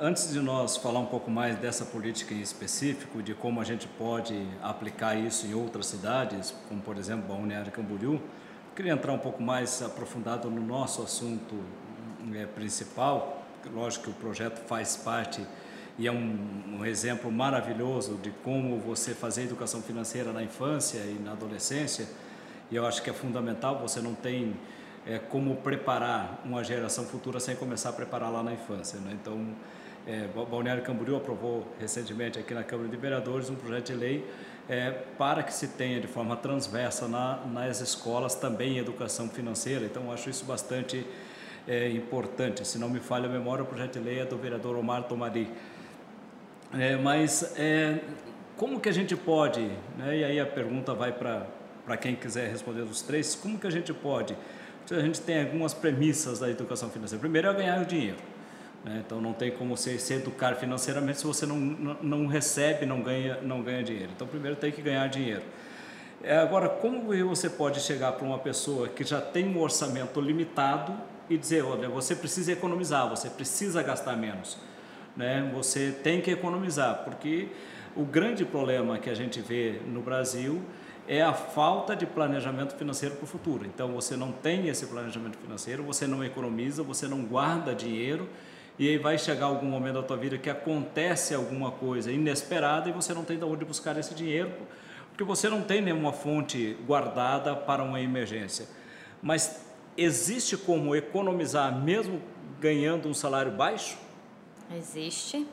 Antes 0.00 0.32
de 0.32 0.38
nós 0.38 0.76
falar 0.76 1.00
um 1.00 1.06
pouco 1.06 1.28
mais 1.28 1.58
dessa 1.58 1.84
política 1.84 2.32
em 2.32 2.40
específico, 2.40 3.20
de 3.20 3.34
como 3.34 3.60
a 3.60 3.64
gente 3.64 3.88
pode 3.88 4.46
aplicar 4.62 5.16
isso 5.16 5.44
em 5.44 5.54
outras 5.54 5.86
cidades, 5.86 6.54
como 6.68 6.80
por 6.80 6.96
exemplo 6.96 7.26
Balneário 7.26 7.72
Camboriú, 7.72 8.22
queria 8.76 8.92
entrar 8.92 9.12
um 9.12 9.18
pouco 9.18 9.42
mais 9.42 9.82
aprofundado 9.82 10.48
no 10.48 10.64
nosso 10.64 11.02
assunto 11.02 11.56
é, 12.32 12.46
principal. 12.46 13.44
Lógico 13.74 14.04
que 14.04 14.10
o 14.12 14.14
projeto 14.14 14.60
faz 14.68 14.96
parte 14.96 15.44
e 15.98 16.06
é 16.06 16.12
um, 16.12 16.78
um, 16.78 16.84
exemplo 16.86 17.32
maravilhoso 17.32 18.18
de 18.22 18.30
como 18.44 18.78
você 18.78 19.14
fazer 19.14 19.42
educação 19.42 19.82
financeira 19.82 20.32
na 20.32 20.44
infância 20.44 20.98
e 20.98 21.20
na 21.20 21.32
adolescência. 21.32 22.06
E 22.70 22.76
eu 22.76 22.86
acho 22.86 23.02
que 23.02 23.10
é 23.10 23.12
fundamental. 23.12 23.80
Você 23.80 24.00
não 24.00 24.14
tem 24.14 24.54
é, 25.04 25.18
como 25.18 25.56
preparar 25.56 26.40
uma 26.44 26.62
geração 26.62 27.04
futura 27.04 27.40
sem 27.40 27.56
começar 27.56 27.88
a 27.88 27.92
preparar 27.94 28.30
lá 28.30 28.44
na 28.44 28.52
infância. 28.52 29.00
Né? 29.00 29.18
Então, 29.20 29.44
é, 30.08 30.26
Balneário 30.26 30.82
Camboriú 30.82 31.16
aprovou 31.16 31.66
recentemente 31.78 32.38
aqui 32.38 32.54
na 32.54 32.64
Câmara 32.64 32.88
de 32.88 32.96
Vereadores 32.96 33.50
um 33.50 33.54
projeto 33.54 33.88
de 33.88 33.94
lei 33.94 34.24
é, 34.66 34.90
para 35.18 35.42
que 35.42 35.52
se 35.52 35.68
tenha 35.68 36.00
de 36.00 36.06
forma 36.06 36.34
transversa 36.34 37.06
na, 37.06 37.44
nas 37.44 37.82
escolas 37.82 38.34
também 38.34 38.78
educação 38.78 39.28
financeira. 39.28 39.84
Então, 39.84 40.10
acho 40.10 40.30
isso 40.30 40.46
bastante 40.46 41.06
é, 41.66 41.90
importante. 41.90 42.66
Se 42.66 42.78
não 42.78 42.88
me 42.88 43.00
falha 43.00 43.26
a 43.26 43.28
memória, 43.28 43.62
o 43.62 43.66
projeto 43.66 43.98
de 43.98 44.00
lei 44.00 44.20
é 44.20 44.24
do 44.24 44.38
vereador 44.38 44.76
Omar 44.76 45.02
Tomari. 45.02 45.46
É, 46.72 46.96
mas 46.96 47.54
é, 47.58 47.98
como 48.56 48.80
que 48.80 48.88
a 48.88 48.92
gente 48.92 49.14
pode, 49.14 49.60
né, 49.98 50.16
e 50.16 50.24
aí 50.24 50.40
a 50.40 50.46
pergunta 50.46 50.94
vai 50.94 51.12
para 51.12 51.96
quem 51.98 52.16
quiser 52.16 52.50
responder 52.50 52.80
os 52.80 53.02
três, 53.02 53.34
como 53.34 53.58
que 53.58 53.66
a 53.66 53.70
gente 53.70 53.92
pode? 53.92 54.34
A 54.90 55.00
gente 55.00 55.20
tem 55.20 55.42
algumas 55.42 55.74
premissas 55.74 56.38
da 56.38 56.48
educação 56.48 56.88
financeira. 56.88 57.20
Primeiro 57.20 57.48
é 57.48 57.52
ganhar 57.52 57.82
o 57.82 57.84
dinheiro. 57.84 58.16
Né? 58.84 59.02
Então 59.04 59.20
não 59.20 59.32
tem 59.32 59.50
como 59.50 59.76
você 59.76 59.98
se 59.98 60.14
educar 60.14 60.54
financeiramente 60.56 61.18
se 61.18 61.26
você 61.26 61.46
não, 61.46 61.56
não, 61.56 61.96
não, 62.02 62.26
recebe, 62.26 62.86
não 62.86 63.02
ganha, 63.02 63.38
não 63.42 63.62
ganha 63.62 63.82
dinheiro. 63.82 64.10
Então 64.14 64.26
primeiro 64.26 64.56
tem 64.56 64.72
que 64.72 64.82
ganhar 64.82 65.06
dinheiro. 65.08 65.42
É, 66.22 66.36
agora, 66.36 66.68
como 66.68 67.12
você 67.28 67.48
pode 67.48 67.80
chegar 67.80 68.12
para 68.12 68.26
uma 68.26 68.38
pessoa 68.38 68.88
que 68.88 69.04
já 69.04 69.20
tem 69.20 69.46
um 69.46 69.60
orçamento 69.60 70.20
limitado 70.20 70.92
e 71.30 71.36
dizer, 71.38 71.64
olha, 71.64 71.88
você 71.88 72.16
precisa 72.16 72.52
economizar, 72.52 73.08
você 73.08 73.30
precisa 73.30 73.82
gastar 73.84 74.16
menos, 74.16 74.58
né? 75.16 75.48
Você 75.54 75.92
tem 75.92 76.20
que 76.20 76.30
economizar, 76.30 77.04
porque 77.04 77.48
o 77.94 78.04
grande 78.04 78.44
problema 78.44 78.98
que 78.98 79.08
a 79.08 79.14
gente 79.14 79.40
vê 79.40 79.80
no 79.86 80.00
Brasil 80.00 80.60
é 81.06 81.22
a 81.22 81.32
falta 81.32 81.94
de 81.94 82.04
planejamento 82.04 82.74
financeiro 82.74 83.14
para 83.14 83.24
o 83.24 83.26
futuro. 83.26 83.64
Então 83.64 83.92
você 83.92 84.16
não 84.16 84.32
tem 84.32 84.68
esse 84.68 84.86
planejamento 84.86 85.38
financeiro, 85.38 85.84
você 85.84 86.06
não 86.06 86.24
economiza, 86.24 86.82
você 86.82 87.06
não 87.06 87.22
guarda 87.22 87.74
dinheiro 87.74 88.28
e 88.78 88.88
aí 88.88 88.96
vai 88.96 89.18
chegar 89.18 89.46
algum 89.46 89.66
momento 89.66 89.94
da 89.94 90.02
tua 90.02 90.16
vida 90.16 90.38
que 90.38 90.48
acontece 90.48 91.34
alguma 91.34 91.72
coisa 91.72 92.12
inesperada 92.12 92.88
e 92.88 92.92
você 92.92 93.12
não 93.12 93.24
tem 93.24 93.36
de 93.36 93.44
onde 93.44 93.64
buscar 93.64 93.96
esse 93.98 94.14
dinheiro, 94.14 94.52
porque 95.08 95.24
você 95.24 95.48
não 95.48 95.62
tem 95.62 95.80
nenhuma 95.80 96.12
fonte 96.12 96.76
guardada 96.86 97.56
para 97.56 97.82
uma 97.82 98.00
emergência. 98.00 98.68
Mas 99.20 99.66
existe 99.96 100.56
como 100.56 100.94
economizar 100.94 101.74
mesmo 101.76 102.22
ganhando 102.60 103.08
um 103.08 103.14
salário 103.14 103.50
baixo? 103.50 103.98
Existe. 104.76 105.44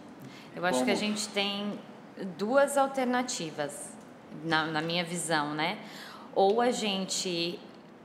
Eu 0.55 0.63
acho 0.63 0.79
como? 0.79 0.85
que 0.85 0.91
a 0.91 0.95
gente 0.95 1.27
tem 1.29 1.79
duas 2.37 2.77
alternativas, 2.77 3.89
na, 4.43 4.65
na 4.67 4.81
minha 4.81 5.03
visão, 5.03 5.53
né? 5.53 5.79
Ou 6.33 6.61
a 6.61 6.69
gente 6.69 7.59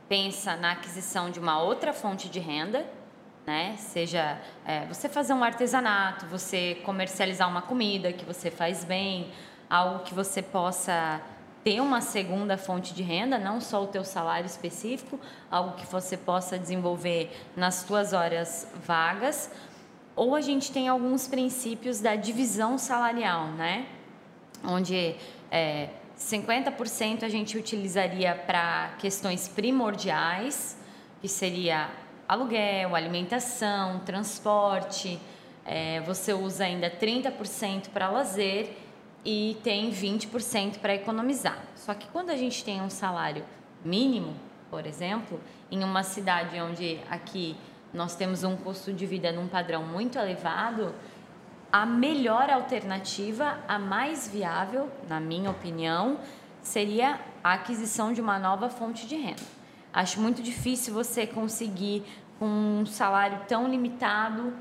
pensa 0.08 0.56
na 0.56 0.72
aquisição 0.72 1.30
de 1.30 1.38
uma 1.38 1.62
outra 1.62 1.92
fonte 1.92 2.28
de 2.28 2.38
renda, 2.38 2.86
né? 3.46 3.76
Seja 3.76 4.38
é, 4.66 4.86
você 4.86 5.08
fazer 5.08 5.32
um 5.32 5.42
artesanato, 5.42 6.26
você 6.26 6.76
comercializar 6.84 7.48
uma 7.48 7.62
comida 7.62 8.12
que 8.12 8.24
você 8.24 8.50
faz 8.50 8.84
bem, 8.84 9.30
algo 9.68 10.00
que 10.00 10.14
você 10.14 10.42
possa 10.42 11.20
ter 11.62 11.80
uma 11.80 12.00
segunda 12.00 12.56
fonte 12.56 12.94
de 12.94 13.02
renda, 13.02 13.38
não 13.38 13.60
só 13.60 13.82
o 13.82 13.86
teu 13.86 14.04
salário 14.04 14.46
específico, 14.46 15.20
algo 15.50 15.76
que 15.76 15.86
você 15.86 16.16
possa 16.16 16.58
desenvolver 16.58 17.30
nas 17.54 17.76
suas 17.76 18.12
horas 18.12 18.66
vagas, 18.86 19.50
ou 20.16 20.34
a 20.34 20.40
gente 20.40 20.72
tem 20.72 20.88
alguns 20.88 21.28
princípios 21.28 22.00
da 22.00 22.16
divisão 22.16 22.78
salarial, 22.78 23.46
né? 23.48 23.86
Onde 24.64 25.14
é, 25.50 25.90
50% 26.18 27.22
a 27.22 27.28
gente 27.28 27.56
utilizaria 27.56 28.34
para 28.34 28.94
questões 28.98 29.48
primordiais, 29.48 30.76
que 31.20 31.28
seria 31.28 31.90
aluguel, 32.30 32.94
alimentação, 32.94 33.98
transporte. 34.06 35.20
É, 35.66 36.00
você 36.02 36.32
usa 36.32 36.64
ainda 36.64 36.88
30% 36.88 37.88
para 37.88 38.08
lazer 38.08 38.76
e 39.24 39.58
tem 39.64 39.90
20% 39.90 40.78
para 40.78 40.94
economizar. 40.94 41.58
Só 41.74 41.92
que 41.92 42.06
quando 42.06 42.30
a 42.30 42.36
gente 42.36 42.64
tem 42.64 42.80
um 42.80 42.88
salário 42.88 43.44
mínimo, 43.84 44.36
por 44.70 44.86
exemplo, 44.86 45.40
em 45.72 45.82
uma 45.82 46.04
cidade 46.04 46.60
onde 46.60 47.00
aqui 47.10 47.56
nós 47.92 48.14
temos 48.14 48.44
um 48.44 48.56
custo 48.56 48.92
de 48.92 49.04
vida 49.06 49.32
num 49.32 49.48
padrão 49.48 49.82
muito 49.82 50.16
elevado, 50.16 50.94
a 51.72 51.84
melhor 51.84 52.48
alternativa, 52.48 53.58
a 53.66 53.76
mais 53.76 54.28
viável, 54.28 54.88
na 55.08 55.18
minha 55.18 55.50
opinião, 55.50 56.20
seria 56.62 57.18
a 57.42 57.54
aquisição 57.54 58.12
de 58.12 58.20
uma 58.20 58.38
nova 58.38 58.70
fonte 58.70 59.04
de 59.04 59.16
renda. 59.16 59.59
Acho 59.92 60.20
muito 60.20 60.42
difícil 60.42 60.94
você 60.94 61.26
conseguir, 61.26 62.04
com 62.38 62.46
um 62.46 62.86
salário 62.86 63.40
tão 63.48 63.68
limitado, 63.68 64.52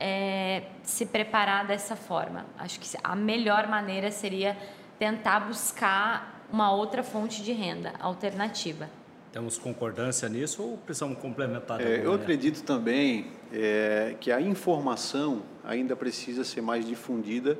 é, 0.00 0.64
se 0.82 1.06
preparar 1.06 1.66
dessa 1.66 1.94
forma. 1.94 2.46
Acho 2.58 2.80
que 2.80 2.88
a 3.02 3.14
melhor 3.14 3.68
maneira 3.68 4.10
seria 4.10 4.56
tentar 4.98 5.40
buscar 5.40 6.46
uma 6.50 6.72
outra 6.72 7.02
fonte 7.02 7.42
de 7.42 7.52
renda 7.52 7.92
alternativa. 8.00 8.88
Temos 9.32 9.58
concordância 9.58 10.28
nisso 10.28 10.62
ou 10.62 10.78
precisamos 10.78 11.18
complementar? 11.18 11.80
É, 11.80 12.04
eu 12.04 12.14
acredito 12.14 12.62
também 12.62 13.26
é, 13.52 14.16
que 14.18 14.32
a 14.32 14.40
informação 14.40 15.42
ainda 15.62 15.94
precisa 15.94 16.44
ser 16.44 16.62
mais 16.62 16.86
difundida 16.86 17.58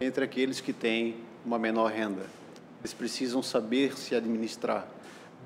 entre 0.00 0.24
aqueles 0.24 0.60
que 0.60 0.72
têm 0.72 1.16
uma 1.44 1.58
menor 1.58 1.92
renda. 1.92 2.22
Eles 2.80 2.94
precisam 2.94 3.42
saber 3.42 3.96
se 3.96 4.14
administrar 4.14 4.86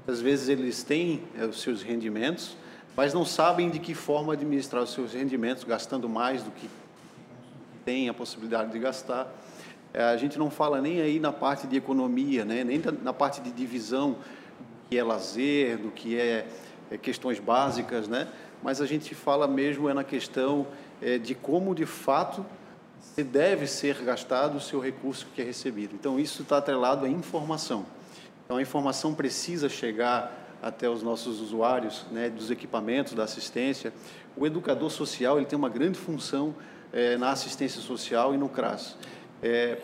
às 0.07 0.21
vezes 0.21 0.49
eles 0.49 0.83
têm 0.83 1.23
é, 1.39 1.45
os 1.45 1.61
seus 1.61 1.83
rendimentos, 1.83 2.57
mas 2.97 3.13
não 3.13 3.25
sabem 3.25 3.69
de 3.69 3.79
que 3.79 3.95
forma 3.95 4.33
administrar 4.33 4.83
os 4.83 4.93
seus 4.93 5.13
rendimentos, 5.13 5.65
gastando 5.65 6.09
mais 6.09 6.43
do 6.43 6.51
que 6.51 6.69
tem 7.85 8.09
a 8.09 8.15
possibilidade 8.15 8.73
de 8.73 8.79
gastar. 8.79 9.31
É, 9.93 10.03
a 10.03 10.17
gente 10.17 10.39
não 10.39 10.51
fala 10.51 10.81
nem 10.81 11.01
aí 11.01 11.21
na 11.21 11.33
parte 11.33 11.67
de 11.67 11.77
economia, 11.77 12.45
né? 12.45 12.65
nem 12.65 12.81
na 13.03 13.13
parte 13.13 13.41
de 13.41 13.51
divisão, 13.51 14.13
do 14.13 14.89
que 14.89 14.97
é 14.97 15.05
lazer, 15.05 15.79
do 15.79 15.91
que 15.91 16.19
é, 16.19 16.47
é 16.91 16.97
questões 16.97 17.39
básicas, 17.39 18.09
né? 18.09 18.29
mas 18.63 18.81
a 18.81 18.87
gente 18.87 19.15
fala 19.15 19.47
mesmo 19.47 19.89
é 19.89 19.95
na 19.95 20.05
questão 20.05 20.67
é, 21.03 21.19
de 21.19 21.35
como, 21.35 21.75
de 21.75 21.87
fato, 21.87 22.45
se 23.01 23.23
deve 23.23 23.67
ser 23.67 24.03
gastado 24.03 24.57
o 24.57 24.61
seu 24.61 24.81
recurso 24.81 25.27
que 25.35 25.43
é 25.43 25.45
recebido. 25.45 25.95
Então, 25.95 26.19
isso 26.19 26.43
está 26.43 26.59
atrelado 26.59 27.05
à 27.05 27.09
informação. 27.09 27.85
Então, 28.47 28.57
a 28.57 28.63
informação 28.63 29.13
precisa 29.13 29.69
chegar 29.69 30.57
até 30.63 30.89
os 30.89 31.03
nossos 31.03 31.41
usuários, 31.41 32.07
né, 32.11 32.31
dos 32.31 32.51
equipamentos, 32.51 33.13
da 33.13 33.25
assistência. 33.25 33.93
O 34.37 34.47
educador 34.47 34.89
social 34.89 35.37
ele 35.37 35.47
tem 35.47 35.59
uma 35.59 35.69
grande 35.69 35.99
função 35.99 36.55
é, 36.93 37.17
na 37.17 37.31
assistência 37.31 37.81
social 37.81 38.35
e 38.35 38.39
no 38.39 38.49
CRAS. 38.49 38.97
É, 39.43 39.79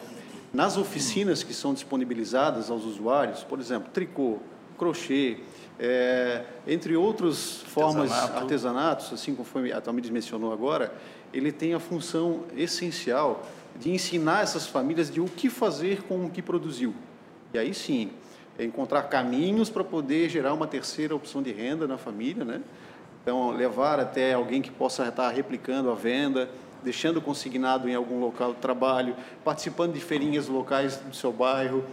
nas 0.52 0.76
oficinas 0.76 1.42
que 1.42 1.52
são 1.52 1.75
disponibilizadas 1.75 2.71
aos 2.71 2.85
usuários, 2.85 3.42
por 3.42 3.59
exemplo, 3.59 3.90
tricô, 3.92 4.38
crochê, 4.78 5.38
é, 5.78 6.45
entre 6.66 6.97
outras 6.97 7.62
formas, 7.62 8.12
Artesanato. 8.12 8.38
artesanatos, 8.38 9.12
assim 9.12 9.35
conforme 9.35 9.73
a 9.73 9.81
Talmides 9.81 10.11
mencionou 10.11 10.52
agora, 10.52 10.95
ele 11.33 11.50
tem 11.50 11.75
a 11.75 11.81
função 11.81 12.45
essencial 12.57 13.45
de 13.78 13.90
ensinar 13.90 14.42
essas 14.42 14.66
famílias 14.66 15.11
de 15.11 15.21
o 15.21 15.25
que 15.25 15.49
fazer 15.49 16.02
com 16.02 16.26
o 16.26 16.31
que 16.31 16.42
produziu. 16.42 16.95
E 17.54 17.59
aí 17.59 17.73
sim, 17.75 18.11
é 18.59 18.64
encontrar 18.64 19.04
caminhos 19.04 19.71
para 19.71 19.82
poder 19.82 20.28
gerar 20.28 20.52
uma 20.52 20.66
terceira 20.66 21.14
opção 21.14 21.42
de 21.42 21.52
renda 21.52 21.87
na 21.87 21.97
família, 21.97 22.44
né? 22.44 22.61
Então, 23.23 23.50
levar 23.50 24.00
até 24.00 24.35
alguém 24.35 24.61
que 24.61 24.71
possa 24.71 25.06
estar 25.06 25.30
replicando 25.30 25.90
a 25.90 25.94
venda, 25.94 26.50
deixando 26.82 27.21
consignado 27.21 27.88
em 27.88 27.94
algum 27.94 28.18
local 28.18 28.52
de 28.52 28.59
trabalho, 28.59 29.14
participando 29.44 29.94
de 29.94 30.00
feirinhas 30.00 30.49
locais 30.49 30.97
do 30.97 31.14
seu 31.14 31.32
bairro, 31.32 31.85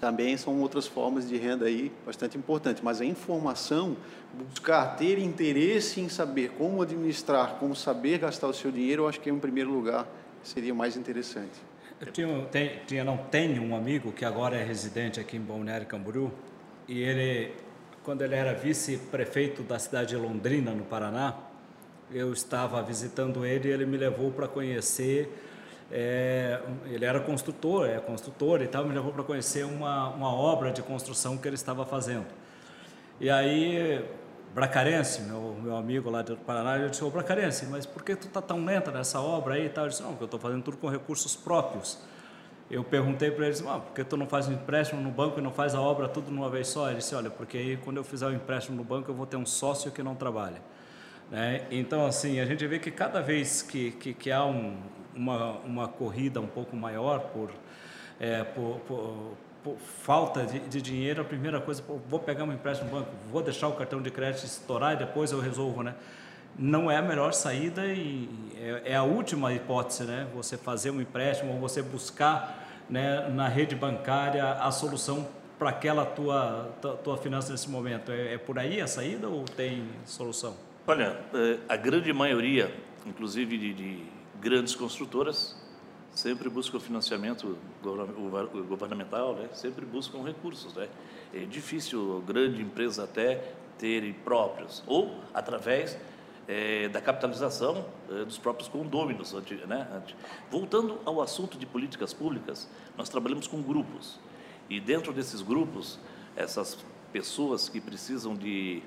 também 0.00 0.36
são 0.36 0.60
outras 0.60 0.86
formas 0.86 1.28
de 1.28 1.36
renda 1.36 1.66
aí 1.66 1.90
bastante 2.04 2.36
importantes. 2.36 2.82
Mas 2.82 3.00
a 3.00 3.04
informação, 3.04 3.96
buscar 4.32 4.96
ter 4.96 5.18
interesse 5.18 6.00
em 6.00 6.08
saber 6.08 6.50
como 6.58 6.82
administrar, 6.82 7.56
como 7.58 7.74
saber 7.74 8.18
gastar 8.18 8.46
o 8.48 8.52
seu 8.52 8.70
dinheiro, 8.70 9.02
eu 9.04 9.08
acho 9.08 9.20
que 9.20 9.30
em 9.30 9.38
primeiro 9.38 9.70
lugar 9.72 10.06
seria 10.42 10.74
mais 10.74 10.96
interessante. 10.96 11.73
Eu 12.00 12.12
tinha, 12.12 12.46
tem, 12.46 12.80
tinha, 12.86 13.04
não 13.04 13.16
tenho 13.16 13.62
um 13.62 13.76
amigo 13.76 14.12
que 14.12 14.24
agora 14.24 14.56
é 14.56 14.64
residente 14.64 15.20
aqui 15.20 15.36
em 15.36 15.40
Balneário 15.40 15.86
Camboriú 15.86 16.32
e 16.88 17.02
ele, 17.02 17.54
quando 18.02 18.22
ele 18.22 18.34
era 18.34 18.52
vice-prefeito 18.52 19.62
da 19.62 19.78
cidade 19.78 20.08
de 20.08 20.16
Londrina, 20.16 20.72
no 20.72 20.84
Paraná, 20.84 21.34
eu 22.10 22.32
estava 22.32 22.82
visitando 22.82 23.46
ele 23.46 23.68
e 23.68 23.72
ele 23.72 23.86
me 23.86 23.96
levou 23.96 24.30
para 24.30 24.48
conhecer 24.48 25.32
é, 25.90 26.60
ele 26.86 27.04
era 27.04 27.20
construtor, 27.20 27.86
é 27.86 27.98
construtor 28.00 28.62
e 28.62 28.66
tal, 28.66 28.84
me 28.84 28.94
levou 28.94 29.12
para 29.12 29.22
conhecer 29.22 29.64
uma, 29.64 30.08
uma 30.08 30.34
obra 30.34 30.72
de 30.72 30.82
construção 30.82 31.36
que 31.36 31.46
ele 31.46 31.54
estava 31.54 31.84
fazendo. 31.84 32.26
E 33.20 33.30
aí, 33.30 34.04
Bracarense, 34.54 35.22
meu, 35.22 35.56
meu 35.60 35.76
amigo 35.76 36.08
lá 36.08 36.22
do 36.22 36.36
Paraná, 36.36 36.78
ele 36.78 36.88
disse, 36.88 37.02
ô 37.02 37.10
Bracarense, 37.10 37.66
mas 37.66 37.84
por 37.84 38.04
que 38.04 38.14
tu 38.14 38.28
tá 38.28 38.40
tão 38.40 38.64
lenta 38.64 38.92
nessa 38.92 39.20
obra 39.20 39.54
aí 39.54 39.66
e 39.66 39.68
tal? 39.68 39.86
Eu 39.86 39.90
disse, 39.90 40.02
não, 40.02 40.10
porque 40.10 40.22
eu 40.22 40.26
estou 40.26 40.38
fazendo 40.38 40.62
tudo 40.62 40.76
com 40.76 40.88
recursos 40.88 41.34
próprios. 41.34 41.98
Eu 42.70 42.84
perguntei 42.84 43.32
para 43.32 43.48
ele, 43.48 43.56
ah, 43.66 43.80
por 43.80 43.92
que 43.92 44.04
tu 44.04 44.16
não 44.16 44.28
faz 44.28 44.46
um 44.46 44.52
empréstimo 44.52 45.00
no 45.00 45.10
banco 45.10 45.40
e 45.40 45.42
não 45.42 45.50
faz 45.50 45.74
a 45.74 45.80
obra 45.80 46.08
tudo 46.08 46.26
de 46.26 46.32
uma 46.32 46.48
vez 46.48 46.68
só? 46.68 46.88
Ele 46.88 46.98
disse, 46.98 47.16
olha, 47.16 47.30
porque 47.30 47.58
aí 47.58 47.76
quando 47.78 47.96
eu 47.96 48.04
fizer 48.04 48.26
o 48.26 48.32
empréstimo 48.32 48.76
no 48.76 48.84
banco 48.84 49.10
eu 49.10 49.14
vou 49.14 49.26
ter 49.26 49.36
um 49.36 49.44
sócio 49.44 49.90
que 49.90 50.04
não 50.04 50.14
trabalha. 50.14 50.62
Né? 51.32 51.66
Então, 51.72 52.06
assim, 52.06 52.38
a 52.38 52.46
gente 52.46 52.64
vê 52.64 52.78
que 52.78 52.92
cada 52.92 53.20
vez 53.20 53.60
que, 53.60 53.90
que, 53.90 54.14
que 54.14 54.30
há 54.30 54.44
um, 54.44 54.76
uma, 55.12 55.58
uma 55.64 55.88
corrida 55.88 56.40
um 56.40 56.46
pouco 56.46 56.76
maior 56.76 57.18
por, 57.32 57.50
é, 58.20 58.44
por, 58.44 58.78
por, 58.86 59.36
falta 60.02 60.44
de, 60.44 60.60
de, 60.60 60.82
dinheiro, 60.82 61.22
a 61.22 61.24
primeira 61.24 61.60
coisa, 61.60 61.82
pô, 61.82 61.98
vou 62.08 62.20
pegar 62.20 62.44
um 62.44 62.52
empréstimo 62.52 62.90
no 62.90 62.96
banco, 62.98 63.10
vou 63.30 63.42
deixar 63.42 63.68
o 63.68 63.72
cartão 63.72 64.02
de 64.02 64.10
crédito 64.10 64.44
estourar 64.44 64.94
e 64.94 64.96
depois 64.96 65.32
eu 65.32 65.40
resolvo, 65.40 65.82
né? 65.82 65.94
Não 66.56 66.90
é 66.90 66.96
a 66.96 67.02
melhor 67.02 67.32
saída 67.32 67.84
e 67.86 68.28
é, 68.56 68.92
é 68.92 68.96
a 68.96 69.02
última 69.02 69.52
hipótese, 69.52 70.04
né? 70.04 70.26
Você 70.34 70.56
fazer 70.56 70.90
um 70.90 71.00
empréstimo 71.00 71.52
ou 71.52 71.58
você 71.58 71.82
buscar 71.82 72.64
né, 72.88 73.28
na 73.30 73.48
rede 73.48 73.74
bancária 73.74 74.44
a 74.44 74.70
solução 74.70 75.26
para 75.58 75.70
aquela 75.70 76.04
tua, 76.04 76.70
tua, 76.80 76.96
tua 76.96 77.16
finança 77.16 77.52
nesse 77.52 77.68
momento. 77.68 78.12
É, 78.12 78.34
é 78.34 78.38
por 78.38 78.58
aí 78.58 78.80
a 78.80 78.86
saída 78.86 79.28
ou 79.28 79.44
tem 79.44 79.88
solução? 80.04 80.56
Olha, 80.86 81.18
é, 81.34 81.58
a 81.68 81.76
grande 81.76 82.12
maioria, 82.12 82.74
inclusive 83.06 83.56
de, 83.56 83.74
de 83.74 84.04
grandes 84.40 84.74
construtoras, 84.74 85.56
sempre 86.14 86.48
buscam 86.48 86.78
financiamento 86.78 87.58
governamental, 87.82 89.34
né? 89.34 89.48
sempre 89.52 89.84
buscam 89.84 90.22
recursos. 90.22 90.74
Né? 90.74 90.88
É 91.34 91.40
difícil 91.40 92.22
grande 92.26 92.62
empresa 92.62 93.04
até 93.04 93.54
terem 93.78 94.12
próprios, 94.12 94.82
ou 94.86 95.18
através 95.32 95.98
é, 96.46 96.88
da 96.88 97.00
capitalização 97.00 97.84
é, 98.08 98.24
dos 98.24 98.38
próprios 98.38 98.68
condôminos. 98.68 99.32
Né? 99.32 100.02
Voltando 100.50 101.00
ao 101.04 101.20
assunto 101.20 101.58
de 101.58 101.66
políticas 101.66 102.14
públicas, 102.14 102.68
nós 102.96 103.08
trabalhamos 103.08 103.48
com 103.48 103.60
grupos, 103.60 104.18
e 104.70 104.80
dentro 104.80 105.12
desses 105.12 105.42
grupos, 105.42 105.98
essas 106.36 106.78
pessoas 107.12 107.68
que 107.68 107.80
precisam 107.80 108.34
de 108.34 108.82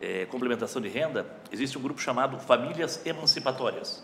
é, 0.00 0.26
complementação 0.26 0.80
de 0.80 0.88
renda, 0.88 1.26
existe 1.52 1.78
um 1.78 1.82
grupo 1.82 2.00
chamado 2.00 2.38
Famílias 2.38 3.04
Emancipatórias. 3.06 4.02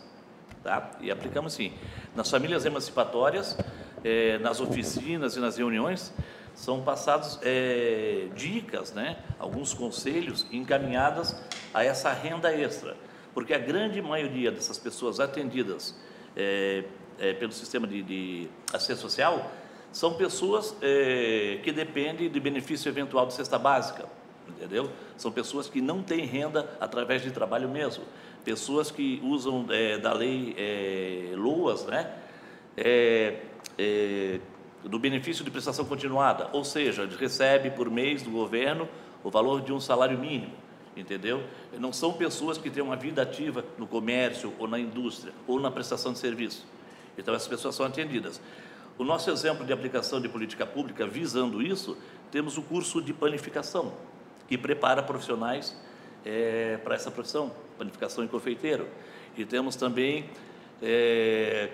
Tá? 0.62 0.90
E 1.00 1.11
aplicamos 1.11 1.55
sim. 1.55 1.73
Nas 2.14 2.31
famílias 2.31 2.64
emancipatórias, 2.64 3.57
é, 4.05 4.38
nas 4.38 4.61
oficinas 4.61 5.37
e 5.37 5.40
nas 5.40 5.57
reuniões, 5.57 6.12
são 6.55 6.83
passados 6.83 7.38
é, 7.43 8.29
dicas, 8.35 8.93
né? 8.93 9.19
alguns 9.38 9.73
conselhos 9.73 10.47
encaminhadas 10.52 11.41
a 11.73 11.85
essa 11.85 12.13
renda 12.13 12.52
extra. 12.54 12.97
Porque 13.32 13.54
a 13.54 13.58
grande 13.58 14.02
maioria 14.02 14.50
dessas 14.50 14.76
pessoas 14.76 15.21
atendidas 15.21 15.95
é, 16.37 16.85
pelo 17.39 17.52
sistema 17.52 17.87
de, 17.87 18.02
de 18.02 18.49
assistência 18.73 19.02
social 19.02 19.50
são 19.93 20.15
pessoas 20.15 20.75
que 21.63 21.73
dependem 21.73 22.30
de 22.30 22.41
benefício 22.41 22.89
eventual 22.89 23.26
de 23.26 23.35
cesta 23.35 23.58
básica 23.58 24.06
entendeu? 24.50 24.91
São 25.17 25.30
pessoas 25.30 25.69
que 25.69 25.80
não 25.80 26.02
têm 26.02 26.25
renda 26.25 26.69
através 26.80 27.23
de 27.23 27.30
trabalho 27.30 27.69
mesmo, 27.69 28.04
pessoas 28.45 28.91
que 28.91 29.21
usam 29.23 29.67
é, 29.71 29.99
da 29.99 30.13
lei 30.13 30.55
é, 30.57 31.35
LOAS, 31.37 31.85
né? 31.87 32.15
É, 32.76 33.41
é, 33.79 34.41
do 34.85 34.99
benefício 34.99 35.45
de 35.45 35.50
prestação 35.50 35.85
continuada, 35.85 36.49
ou 36.53 36.65
seja, 36.65 37.07
recebe 37.19 37.71
por 37.71 37.91
mês 37.91 38.23
do 38.23 38.31
governo 38.31 38.89
o 39.23 39.31
valor 39.31 39.61
de 39.61 39.73
um 39.73 39.81
salário 39.81 40.19
mínimo, 40.19 40.55
entendeu? 40.97 41.43
Não 41.79 41.93
são 41.93 42.15
pessoas 42.15 42.57
que 42.57 42.71
têm 42.71 42.83
uma 42.83 42.97
vida 42.97 43.21
ativa 43.21 43.65
no 43.76 43.87
comércio 43.87 44.55
ou 44.59 44.67
na 44.67 44.79
indústria 44.79 45.35
ou 45.47 45.61
na 45.61 45.71
prestação 45.71 46.13
de 46.13 46.19
serviço. 46.19 46.67
Então 47.19 47.35
essas 47.35 47.49
pessoas 47.49 47.75
são 47.75 47.85
atendidas. 47.85 48.41
O 48.97 49.05
nosso 49.05 49.31
exemplo 49.31 49.65
de 49.65 49.73
aplicação 49.73 50.21
de 50.21 50.29
política 50.29 50.67
pública 50.67 51.07
visando 51.07 51.63
isso, 51.63 51.97
temos 52.31 52.57
o 52.57 52.63
curso 52.63 53.03
de 53.03 53.13
panificação 53.13 53.93
e 54.49 54.57
prepara 54.57 55.03
profissionais 55.03 55.76
é, 56.25 56.79
para 56.79 56.95
essa 56.95 57.11
profissão, 57.11 57.53
panificação 57.80 58.23
e 58.23 58.28
confeiteiro. 58.28 58.86
E 59.36 59.45
temos 59.45 59.75
também 59.75 60.28
é, 60.82 61.71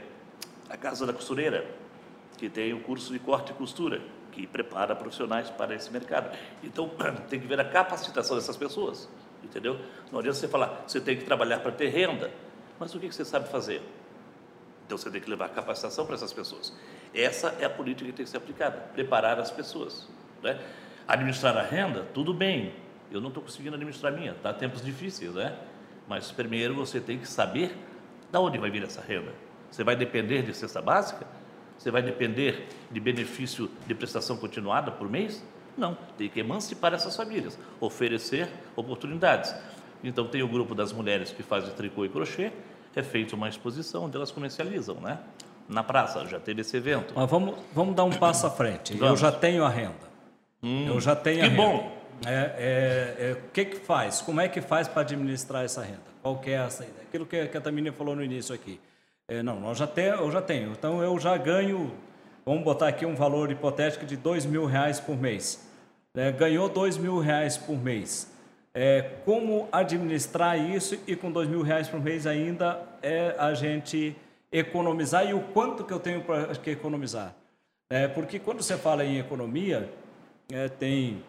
a 0.70 0.76
Casa 0.76 1.04
da 1.04 1.12
Costureira, 1.12 1.66
que 2.38 2.48
tem 2.48 2.72
o 2.72 2.80
curso 2.80 3.12
de 3.12 3.18
corte 3.18 3.50
e 3.50 3.54
costura, 3.54 4.00
que 4.30 4.46
prepara 4.46 4.94
profissionais 4.94 5.50
para 5.50 5.74
esse 5.74 5.90
mercado. 5.90 6.36
Então, 6.62 6.90
tem 7.28 7.40
que 7.40 7.46
ver 7.46 7.58
a 7.58 7.64
capacitação 7.64 8.36
dessas 8.36 8.56
pessoas, 8.56 9.08
entendeu? 9.42 9.78
Não 10.12 10.20
adianta 10.20 10.38
você 10.38 10.48
falar, 10.48 10.84
você 10.86 11.00
tem 11.00 11.16
que 11.16 11.24
trabalhar 11.24 11.58
para 11.58 11.72
ter 11.72 11.88
renda, 11.88 12.30
mas 12.78 12.94
o 12.94 13.00
que 13.00 13.10
você 13.10 13.24
sabe 13.24 13.48
fazer? 13.48 13.82
Então, 14.86 14.96
você 14.96 15.10
tem 15.10 15.20
que 15.20 15.28
levar 15.28 15.48
capacitação 15.48 16.06
para 16.06 16.14
essas 16.14 16.32
pessoas. 16.32 16.72
Essa 17.12 17.48
é 17.58 17.64
a 17.64 17.70
política 17.70 18.08
que 18.08 18.16
tem 18.16 18.24
que 18.24 18.30
ser 18.30 18.36
aplicada, 18.36 18.76
preparar 18.94 19.40
as 19.40 19.50
pessoas, 19.50 20.08
né? 20.42 20.60
Administrar 21.08 21.56
a 21.56 21.62
renda, 21.62 22.06
tudo 22.14 22.32
bem. 22.32 22.72
Eu 23.10 23.20
não 23.20 23.28
estou 23.28 23.42
conseguindo 23.42 23.74
administrar 23.74 24.12
a 24.12 24.16
minha, 24.16 24.32
está 24.32 24.52
tempos 24.52 24.84
difíceis, 24.84 25.32
né? 25.32 25.56
Mas 26.08 26.30
primeiro 26.30 26.74
você 26.74 27.00
tem 27.00 27.18
que 27.18 27.28
saber 27.28 27.76
de 28.30 28.38
onde 28.38 28.58
vai 28.58 28.70
vir 28.70 28.82
essa 28.82 29.00
renda. 29.00 29.32
Você 29.70 29.82
vai 29.82 29.96
depender 29.96 30.42
de 30.42 30.54
cesta 30.54 30.80
básica? 30.80 31.26
Você 31.76 31.90
vai 31.90 32.02
depender 32.02 32.68
de 32.90 33.00
benefício 33.00 33.70
de 33.86 33.94
prestação 33.94 34.36
continuada 34.36 34.90
por 34.90 35.08
mês? 35.08 35.44
Não, 35.76 35.96
tem 36.16 36.28
que 36.28 36.40
emancipar 36.40 36.94
essas 36.94 37.14
famílias, 37.14 37.58
oferecer 37.80 38.48
oportunidades. 38.74 39.54
Então 40.02 40.26
tem 40.26 40.42
o 40.42 40.48
grupo 40.48 40.74
das 40.74 40.92
mulheres 40.92 41.32
que 41.32 41.42
fazem 41.42 41.70
tricô 41.74 42.04
e 42.04 42.08
crochê, 42.08 42.50
é 42.94 43.02
feita 43.02 43.36
uma 43.36 43.48
exposição 43.48 44.04
onde 44.04 44.16
elas 44.16 44.30
comercializam, 44.30 44.96
né? 44.96 45.18
Na 45.68 45.82
praça, 45.82 46.24
já 46.26 46.40
teve 46.40 46.62
esse 46.62 46.76
evento. 46.76 47.12
Mas 47.14 47.28
vamos, 47.28 47.56
vamos 47.74 47.94
dar 47.94 48.04
um 48.04 48.10
passo 48.10 48.46
à 48.46 48.50
frente. 48.50 48.94
Vamos. 48.94 49.08
Eu 49.08 49.16
já 49.16 49.32
tenho 49.32 49.64
a 49.64 49.68
renda. 49.68 50.06
Hum, 50.62 50.86
eu 50.86 51.00
já 51.00 51.14
tenho 51.14 51.42
que 51.42 51.50
bom. 51.50 51.95
É, 52.24 52.32
é, 52.58 53.28
é, 53.28 53.32
o 53.32 53.50
que 53.52 53.64
que 53.64 53.76
faz? 53.76 54.22
Como 54.22 54.40
é 54.40 54.48
que 54.48 54.60
faz 54.60 54.88
para 54.88 55.02
administrar 55.02 55.64
essa 55.64 55.82
renda? 55.82 56.00
Qual 56.22 56.38
que 56.38 56.50
é 56.50 56.58
a 56.58 56.70
saída? 56.70 56.94
Aquilo 57.02 57.26
que, 57.26 57.46
que 57.46 57.56
a 57.56 57.60
Tamina 57.60 57.92
falou 57.92 58.16
no 58.16 58.22
início 58.22 58.54
aqui. 58.54 58.80
É, 59.28 59.42
não, 59.42 59.60
nós 59.60 59.76
já 59.76 59.86
tem, 59.86 60.06
eu 60.06 60.30
já 60.30 60.40
tenho. 60.40 60.72
Então 60.72 61.02
eu 61.02 61.18
já 61.18 61.36
ganho, 61.36 61.92
vamos 62.44 62.62
botar 62.62 62.88
aqui 62.88 63.04
um 63.04 63.14
valor 63.14 63.50
hipotético 63.50 64.06
de 64.06 64.16
dois 64.16 64.46
mil 64.46 64.64
reais 64.64 65.00
por 65.00 65.16
mês. 65.16 65.68
É, 66.14 66.32
ganhou 66.32 66.68
dois 66.68 66.96
mil 66.96 67.18
reais 67.18 67.56
por 67.56 67.76
mês. 67.76 68.32
É, 68.72 69.10
como 69.24 69.68
administrar 69.72 70.58
isso 70.58 70.98
e 71.06 71.16
com 71.16 71.30
dois 71.30 71.48
mil 71.48 71.62
reais 71.62 71.88
por 71.88 72.00
mês 72.00 72.26
ainda 72.26 72.82
é 73.02 73.34
a 73.38 73.52
gente 73.54 74.14
economizar 74.52 75.26
e 75.26 75.34
o 75.34 75.40
quanto 75.40 75.84
que 75.84 75.92
eu 75.92 75.98
tenho 75.98 76.22
para 76.22 76.52
economizar? 76.66 77.34
É, 77.90 78.06
porque 78.08 78.38
quando 78.38 78.62
você 78.62 78.76
fala 78.76 79.04
em 79.04 79.18
economia, 79.18 79.88
tem 80.78 81.22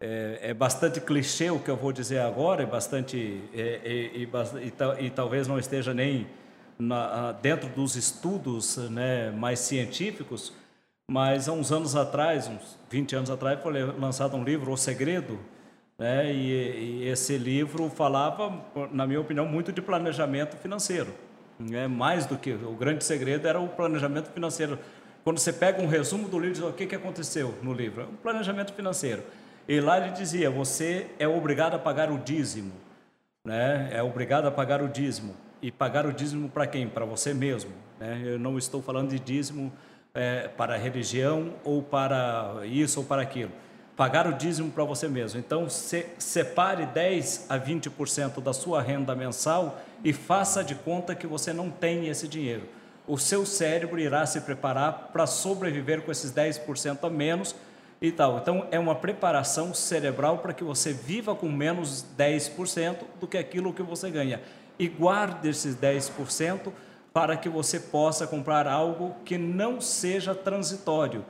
é, 0.00 0.38
é, 0.42 0.54
bastante 0.54 1.00
clichê 1.00 1.50
o 1.50 1.58
que 1.58 1.70
eu 1.70 1.76
vou 1.76 1.92
dizer 1.92 2.20
agora, 2.20 2.62
é 2.62 2.66
bastante 2.66 3.42
é, 3.52 3.80
é 3.84 3.90
e, 3.92 4.24
e, 4.24 5.06
e, 5.06 5.10
talvez 5.10 5.46
não 5.46 5.58
esteja 5.58 5.92
nem 5.92 6.26
na, 6.78 7.32
dentro 7.32 7.68
dos 7.68 7.96
estudos 7.96 8.78
né, 8.90 9.30
mais 9.30 9.58
científicos, 9.58 10.54
mas 11.06 11.48
há 11.48 11.52
uns 11.52 11.70
anos 11.70 11.94
atrás, 11.94 12.48
uns 12.48 12.78
20 12.88 13.16
anos 13.16 13.30
atrás, 13.30 13.60
foi 13.60 13.82
lançado 13.98 14.36
um 14.36 14.42
livro, 14.42 14.72
O 14.72 14.76
Segredo, 14.76 15.38
né, 15.98 16.32
e, 16.32 17.02
e 17.02 17.08
esse 17.08 17.36
livro 17.36 17.90
falava, 17.90 18.58
na 18.90 19.06
minha 19.06 19.20
opinião, 19.20 19.44
muito 19.44 19.70
de 19.70 19.82
planejamento 19.82 20.56
financeiro. 20.56 21.12
É 21.72 21.86
mais 21.86 22.24
do 22.24 22.38
que 22.38 22.52
o 22.52 22.72
grande 22.72 23.04
segredo 23.04 23.46
era 23.46 23.60
o 23.60 23.68
planejamento 23.68 24.30
financeiro 24.30 24.78
quando 25.22 25.38
você 25.38 25.52
pega 25.52 25.82
um 25.82 25.86
resumo 25.86 26.28
do 26.28 26.38
livro, 26.38 26.54
diz, 26.54 26.62
o 26.62 26.72
que, 26.72 26.86
que 26.86 26.94
aconteceu 26.94 27.54
no 27.62 27.72
livro? 27.72 28.04
Um 28.04 28.16
planejamento 28.16 28.72
financeiro. 28.72 29.22
E 29.70 29.80
lá 29.80 29.98
ele 29.98 30.10
dizia, 30.10 30.50
você 30.50 31.06
é 31.16 31.28
obrigado 31.28 31.74
a 31.74 31.78
pagar 31.78 32.10
o 32.10 32.18
dízimo. 32.18 32.72
Né? 33.44 33.88
É 33.92 34.02
obrigado 34.02 34.46
a 34.46 34.50
pagar 34.50 34.82
o 34.82 34.88
dízimo. 34.88 35.32
E 35.62 35.70
pagar 35.70 36.06
o 36.06 36.12
dízimo 36.12 36.48
para 36.48 36.66
quem? 36.66 36.88
Para 36.88 37.04
você 37.04 37.32
mesmo. 37.32 37.70
Né? 38.00 38.20
Eu 38.24 38.36
não 38.36 38.58
estou 38.58 38.82
falando 38.82 39.10
de 39.10 39.20
dízimo 39.20 39.72
é, 40.12 40.48
para 40.48 40.76
religião 40.76 41.54
ou 41.62 41.84
para 41.84 42.62
isso 42.64 42.98
ou 42.98 43.06
para 43.06 43.22
aquilo. 43.22 43.52
Pagar 43.96 44.26
o 44.26 44.32
dízimo 44.32 44.72
para 44.72 44.82
você 44.82 45.06
mesmo. 45.06 45.38
Então, 45.38 45.70
se, 45.70 46.04
separe 46.18 46.84
10 46.86 47.46
a 47.48 47.56
20% 47.56 48.42
da 48.42 48.52
sua 48.52 48.82
renda 48.82 49.14
mensal 49.14 49.80
e 50.02 50.12
faça 50.12 50.64
de 50.64 50.74
conta 50.74 51.14
que 51.14 51.28
você 51.28 51.52
não 51.52 51.70
tem 51.70 52.08
esse 52.08 52.26
dinheiro. 52.26 52.64
O 53.06 53.16
seu 53.16 53.46
cérebro 53.46 54.00
irá 54.00 54.26
se 54.26 54.40
preparar 54.40 55.10
para 55.12 55.28
sobreviver 55.28 56.02
com 56.02 56.10
esses 56.10 56.32
10% 56.32 57.04
a 57.04 57.08
menos 57.08 57.54
e 58.00 58.10
tal. 58.10 58.38
Então, 58.38 58.66
é 58.70 58.78
uma 58.78 58.94
preparação 58.94 59.74
cerebral 59.74 60.38
para 60.38 60.52
que 60.52 60.64
você 60.64 60.92
viva 60.92 61.34
com 61.34 61.48
menos 61.48 62.04
10% 62.16 62.96
do 63.20 63.26
que 63.26 63.36
aquilo 63.36 63.72
que 63.72 63.82
você 63.82 64.10
ganha. 64.10 64.40
E 64.78 64.88
guarde 64.88 65.48
esses 65.48 65.76
10% 65.76 66.72
para 67.12 67.36
que 67.36 67.48
você 67.48 67.78
possa 67.78 68.26
comprar 68.26 68.66
algo 68.66 69.14
que 69.24 69.36
não 69.36 69.80
seja 69.80 70.34
transitório. 70.34 71.24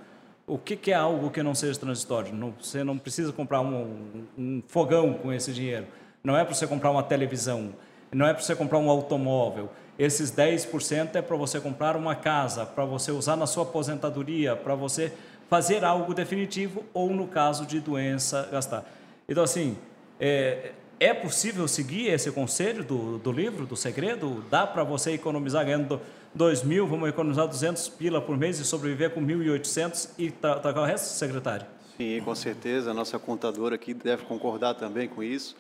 O 0.47 0.59
que, 0.59 0.77
que 0.77 0.93
é 0.93 0.95
algo 0.95 1.31
que 1.31 1.43
não 1.43 1.55
seja 1.55 1.79
transitório? 1.79 2.33
Não, 2.33 2.55
você 2.61 2.85
não 2.85 2.99
precisa 2.99 3.33
comprar 3.33 3.61
um, 3.61 4.27
um, 4.37 4.63
fogão 4.69 5.15
com 5.15 5.33
esse 5.33 5.53
dinheiro. 5.53 5.87
Não 6.23 6.37
é 6.37 6.45
para 6.45 6.55
você 6.55 6.67
comprar 6.67 6.91
uma 6.91 7.03
televisão. 7.03 7.73
Não 8.13 8.27
é 8.27 8.35
para 8.35 8.43
você 8.43 8.55
comprar 8.55 8.79
um 8.79 8.91
automóvel. 8.91 9.71
Esses 9.99 10.33
10% 10.33 11.15
é 11.15 11.23
para 11.23 11.37
você 11.37 11.61
comprar 11.61 11.97
uma 11.97 12.15
casa, 12.15 12.67
para 12.67 12.85
você 12.85 13.13
usar 13.13 13.37
na 13.37 13.47
sua 13.47 13.63
aposentadoria, 13.63 14.57
para 14.57 14.75
você 14.75 15.13
fazer 15.51 15.85
algo 15.85 16.15
definitivo 16.15 16.85
ou, 16.95 17.11
no 17.11 17.27
caso 17.27 17.67
de 17.67 17.81
doença, 17.81 18.49
gastar. 18.53 18.89
Então, 19.29 19.43
assim, 19.43 19.77
é, 20.19 20.71
é 21.01 21.13
possível 21.13 21.67
seguir 21.67 22.07
esse 22.07 22.31
conselho 22.31 22.85
do, 22.85 23.19
do 23.19 23.33
livro, 23.33 23.67
do 23.67 23.77
segredo? 23.77 24.45
Dá 24.49 24.65
para 24.65 24.85
você 24.85 25.11
economizar 25.11 25.65
ganhando 25.65 26.01
2 26.33 26.63
mil, 26.63 26.87
vamos 26.87 27.09
economizar 27.09 27.49
200 27.49 27.89
pila 27.89 28.21
por 28.21 28.37
mês 28.37 28.61
e 28.61 28.65
sobreviver 28.65 29.11
com 29.11 29.21
1.800 29.21 30.11
e 30.17 30.31
com 30.31 30.81
o 30.81 30.85
resto, 30.85 31.07
secretário? 31.07 31.67
Sim, 31.97 32.23
com 32.25 32.35
certeza. 32.35 32.93
A 32.93 32.95
nossa 32.95 33.19
contadora 33.19 33.75
aqui 33.75 33.93
deve 33.93 34.25
concordar 34.25 34.75
também 34.75 35.09
com 35.09 35.21
isso. 35.21 35.57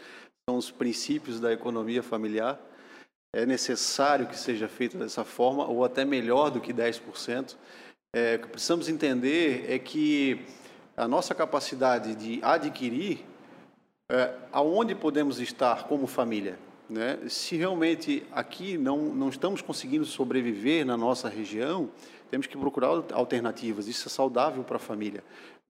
São 0.48 0.56
os 0.56 0.70
princípios 0.70 1.40
da 1.40 1.52
economia 1.52 2.02
familiar. 2.02 2.60
É 3.34 3.44
necessário 3.44 4.26
que 4.26 4.38
seja 4.38 4.68
feito 4.68 4.96
dessa 4.96 5.24
forma, 5.24 5.66
ou 5.66 5.84
até 5.84 6.04
melhor 6.04 6.50
do 6.50 6.60
que 6.60 6.72
10%. 6.72 7.56
É, 8.12 8.34
o 8.34 8.38
que 8.40 8.48
precisamos 8.48 8.88
entender 8.88 9.66
é 9.68 9.78
que 9.78 10.44
a 10.96 11.06
nossa 11.06 11.32
capacidade 11.32 12.16
de 12.16 12.40
adquirir, 12.42 13.24
é, 14.10 14.34
aonde 14.50 14.96
podemos 14.96 15.38
estar 15.38 15.84
como 15.84 16.08
família, 16.08 16.58
né? 16.88 17.20
Se 17.28 17.54
realmente 17.54 18.26
aqui 18.32 18.76
não, 18.76 18.98
não 18.98 19.28
estamos 19.28 19.62
conseguindo 19.62 20.04
sobreviver 20.04 20.84
na 20.84 20.96
nossa 20.96 21.28
região, 21.28 21.88
temos 22.28 22.48
que 22.48 22.58
procurar 22.58 22.88
alternativas. 23.12 23.86
Isso 23.86 24.08
é 24.08 24.10
saudável 24.10 24.64
para 24.64 24.74
a 24.76 24.80
família. 24.80 25.22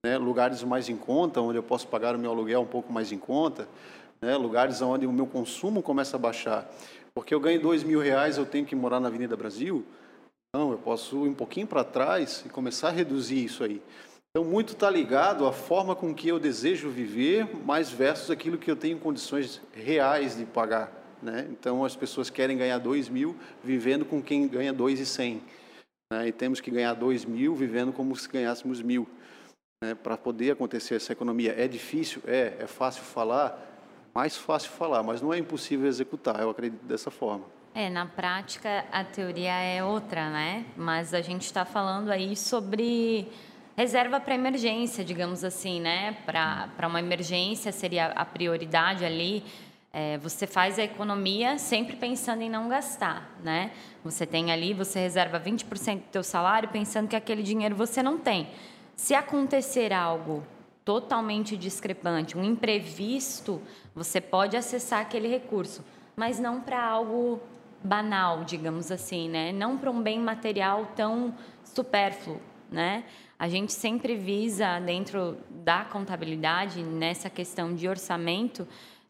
Né? 0.03 0.17
Lugares 0.17 0.63
mais 0.63 0.89
em 0.89 0.97
conta, 0.97 1.39
onde 1.39 1.59
eu 1.59 1.63
posso 1.63 1.87
pagar 1.87 2.15
o 2.15 2.19
meu 2.19 2.31
aluguel 2.31 2.61
um 2.61 2.67
pouco 2.67 2.91
mais 2.91 3.11
em 3.11 3.19
conta, 3.19 3.67
né? 4.19 4.35
lugares 4.35 4.81
onde 4.81 5.05
o 5.05 5.13
meu 5.13 5.27
consumo 5.27 5.83
começa 5.83 6.17
a 6.17 6.19
baixar. 6.19 6.67
Porque 7.13 7.35
eu 7.35 7.39
ganho 7.39 7.61
dois 7.61 7.83
mil 7.83 7.99
reais, 7.99 8.37
eu 8.37 8.45
tenho 8.47 8.65
que 8.65 8.75
morar 8.75 8.99
na 8.99 9.09
Avenida 9.09 9.37
Brasil? 9.37 9.85
Eu 10.53 10.77
posso 10.83 11.25
ir 11.25 11.29
um 11.29 11.33
pouquinho 11.33 11.65
para 11.65 11.81
trás 11.81 12.43
e 12.45 12.49
começar 12.49 12.89
a 12.89 12.91
reduzir 12.91 13.41
isso 13.41 13.63
aí. 13.63 13.81
Então, 14.29 14.43
muito 14.43 14.73
está 14.73 14.89
ligado 14.89 15.45
à 15.47 15.53
forma 15.53 15.95
com 15.95 16.13
que 16.13 16.27
eu 16.27 16.37
desejo 16.37 16.89
viver, 16.89 17.47
mais 17.65 17.89
versus 17.89 18.29
aquilo 18.29 18.57
que 18.57 18.69
eu 18.69 18.75
tenho 18.75 18.99
condições 18.99 19.61
reais 19.71 20.35
de 20.35 20.45
pagar. 20.45 20.91
Né? 21.23 21.47
Então, 21.51 21.85
as 21.85 21.95
pessoas 21.95 22.29
querem 22.29 22.57
ganhar 22.57 22.79
2 22.79 23.07
mil 23.07 23.33
vivendo 23.63 24.03
com 24.03 24.21
quem 24.21 24.45
ganha 24.45 24.73
2,100. 24.73 25.41
Né? 26.11 26.27
E 26.27 26.31
temos 26.33 26.59
que 26.59 26.69
ganhar 26.69 26.95
2 26.95 27.23
mil 27.23 27.55
vivendo 27.55 27.93
como 27.93 28.13
se 28.13 28.27
ganhássemos 28.27 28.81
mil. 28.81 29.07
Né? 29.81 29.95
Para 29.95 30.17
poder 30.17 30.51
acontecer 30.51 30.95
essa 30.95 31.13
economia. 31.13 31.55
É 31.57 31.65
difícil? 31.65 32.21
É. 32.27 32.57
É 32.59 32.67
fácil 32.67 33.03
falar? 33.03 33.57
Mais 34.13 34.35
fácil 34.35 34.71
falar, 34.71 35.01
mas 35.01 35.21
não 35.21 35.33
é 35.33 35.37
impossível 35.37 35.87
executar, 35.87 36.41
eu 36.41 36.49
acredito 36.49 36.83
dessa 36.83 37.09
forma. 37.09 37.60
É, 37.73 37.89
na 37.89 38.05
prática 38.05 38.83
a 38.91 39.01
teoria 39.01 39.53
é 39.53 39.81
outra, 39.81 40.29
né? 40.29 40.65
Mas 40.75 41.13
a 41.13 41.21
gente 41.21 41.43
está 41.43 41.63
falando 41.63 42.11
aí 42.11 42.35
sobre 42.35 43.31
reserva 43.77 44.19
para 44.19 44.35
emergência, 44.35 45.05
digamos 45.05 45.41
assim, 45.45 45.79
né? 45.79 46.17
Para 46.25 46.85
uma 46.85 46.99
emergência 46.99 47.71
seria 47.71 48.07
a 48.07 48.25
prioridade 48.25 49.05
ali. 49.05 49.41
É, 49.93 50.17
você 50.17 50.45
faz 50.45 50.77
a 50.79 50.83
economia 50.83 51.57
sempre 51.57 51.95
pensando 51.95 52.41
em 52.41 52.49
não 52.49 52.67
gastar, 52.67 53.37
né? 53.41 53.71
Você 54.03 54.25
tem 54.25 54.51
ali, 54.51 54.73
você 54.73 54.99
reserva 54.99 55.39
20% 55.39 55.95
do 55.95 56.09
teu 56.11 56.23
salário 56.23 56.67
pensando 56.67 57.07
que 57.07 57.15
aquele 57.15 57.41
dinheiro 57.41 57.73
você 57.73 58.03
não 58.03 58.17
tem. 58.17 58.49
Se 58.97 59.15
acontecer 59.15 59.93
algo 59.93 60.43
totalmente 60.83 61.55
discrepante, 61.55 62.37
um 62.37 62.43
imprevisto, 62.43 63.61
você 63.95 64.19
pode 64.19 64.57
acessar 64.57 64.99
aquele 64.99 65.29
recurso, 65.29 65.85
mas 66.17 66.37
não 66.37 66.59
para 66.59 66.83
algo 66.83 67.41
banal, 67.83 68.43
digamos 68.43 68.91
assim, 68.91 69.29
né? 69.29 69.51
Não 69.51 69.77
para 69.77 69.89
um 69.89 70.01
bem 70.01 70.19
material 70.19 70.87
tão 70.95 71.33
supérfluo, 71.63 72.39
né? 72.71 73.03
A 73.37 73.47
gente 73.47 73.73
sempre 73.73 74.15
visa 74.15 74.79
dentro 74.79 75.37
da 75.49 75.83
contabilidade 75.83 76.83
nessa 76.83 77.29
questão 77.29 77.73
de 77.73 77.87
orçamento 77.87 78.67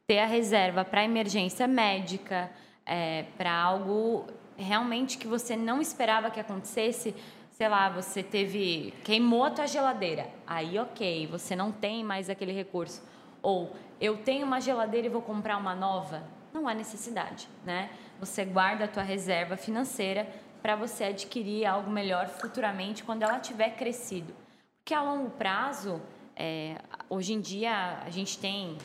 ter 0.08 0.20
a 0.20 0.26
reserva 0.26 0.84
para 0.86 1.04
emergência 1.04 1.68
médica, 1.68 2.50
é, 2.86 3.26
para 3.38 3.54
algo 3.54 4.26
realmente 4.58 5.18
que 5.18 5.28
você 5.28 5.56
não 5.56 5.82
esperava 5.82 6.32
que 6.32 6.40
acontecesse. 6.40 7.16
Sei 7.52 7.68
lá, 7.68 7.90
você 7.90 8.24
teve 8.24 8.94
queimou 9.04 9.44
a 9.44 9.52
tua 9.52 9.68
geladeira, 9.68 10.28
aí 10.48 10.80
ok, 10.80 11.28
você 11.28 11.56
não 11.56 11.72
tem 11.72 12.04
mais 12.04 12.30
aquele 12.30 12.52
recurso. 12.52 13.04
Ou 13.42 13.76
eu 14.00 14.18
tenho 14.18 14.46
uma 14.46 14.60
geladeira 14.60 15.08
e 15.08 15.10
vou 15.10 15.22
comprar 15.22 15.58
uma 15.58 15.76
nova, 15.76 16.24
não 16.54 16.68
há 16.68 16.74
necessidade, 16.74 17.48
né? 17.66 17.90
Você 18.22 18.46
guarda 18.46 18.86
a 18.86 18.88
tua 18.88 19.02
reserva 19.02 19.58
financeira 19.58 20.30
para 20.62 20.76
você 20.76 21.06
adquirir 21.06 21.66
algo 21.66 21.90
melhor 21.90 22.28
futuramente 22.28 23.04
quando 23.04 23.24
ela 23.24 23.40
tiver 23.40 23.72
crescido. 23.72 24.32
Porque 24.78 24.94
a 24.94 25.02
longo 25.02 25.32
prazo, 25.32 26.00
é, 26.36 26.78
hoje 27.10 27.34
em 27.34 27.42
dia 27.42 27.98
a 28.06 28.12
gente 28.12 28.38
tem 28.38 28.78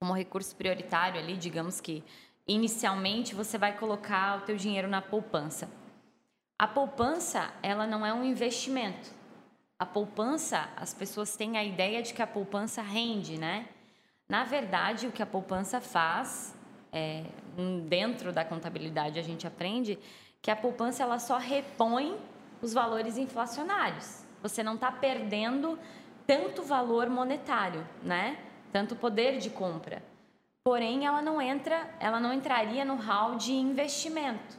como 0.00 0.12
recurso 0.12 0.56
prioritário 0.56 1.20
ali, 1.20 1.36
digamos 1.36 1.80
que 1.80 2.02
inicialmente 2.44 3.36
você 3.36 3.56
vai 3.56 3.78
colocar 3.78 4.38
o 4.38 4.40
teu 4.40 4.56
dinheiro 4.56 4.88
na 4.88 5.00
poupança. 5.00 5.70
A 6.58 6.66
poupança, 6.66 7.54
ela 7.62 7.86
não 7.86 8.04
é 8.04 8.12
um 8.12 8.24
investimento. 8.24 9.12
A 9.78 9.86
poupança, 9.86 10.68
as 10.76 10.92
pessoas 10.92 11.36
têm 11.36 11.56
a 11.56 11.62
ideia 11.62 12.02
de 12.02 12.12
que 12.12 12.20
a 12.20 12.26
poupança 12.26 12.82
rende, 12.82 13.38
né? 13.38 13.68
Na 14.28 14.42
verdade, 14.42 15.06
o 15.06 15.12
que 15.12 15.22
a 15.22 15.26
poupança 15.26 15.80
faz 15.80 16.56
é, 16.92 17.26
dentro 17.88 18.32
da 18.32 18.44
contabilidade 18.44 19.18
a 19.18 19.22
gente 19.22 19.46
aprende 19.46 19.98
que 20.42 20.50
a 20.50 20.56
poupança 20.56 21.02
ela 21.02 21.18
só 21.18 21.38
repõe 21.38 22.16
os 22.60 22.72
valores 22.72 23.16
inflacionários. 23.16 24.22
Você 24.42 24.62
não 24.62 24.74
está 24.74 24.92
perdendo 24.92 25.78
tanto 26.26 26.62
valor 26.62 27.08
monetário, 27.08 27.86
né? 28.02 28.38
Tanto 28.72 28.94
poder 28.94 29.38
de 29.38 29.50
compra. 29.50 30.02
Porém, 30.64 31.06
ela 31.06 31.22
não 31.22 31.40
entra, 31.40 31.88
ela 32.00 32.20
não 32.20 32.32
entraria 32.32 32.84
no 32.84 32.96
hall 32.96 33.36
de 33.36 33.52
investimento. 33.52 34.58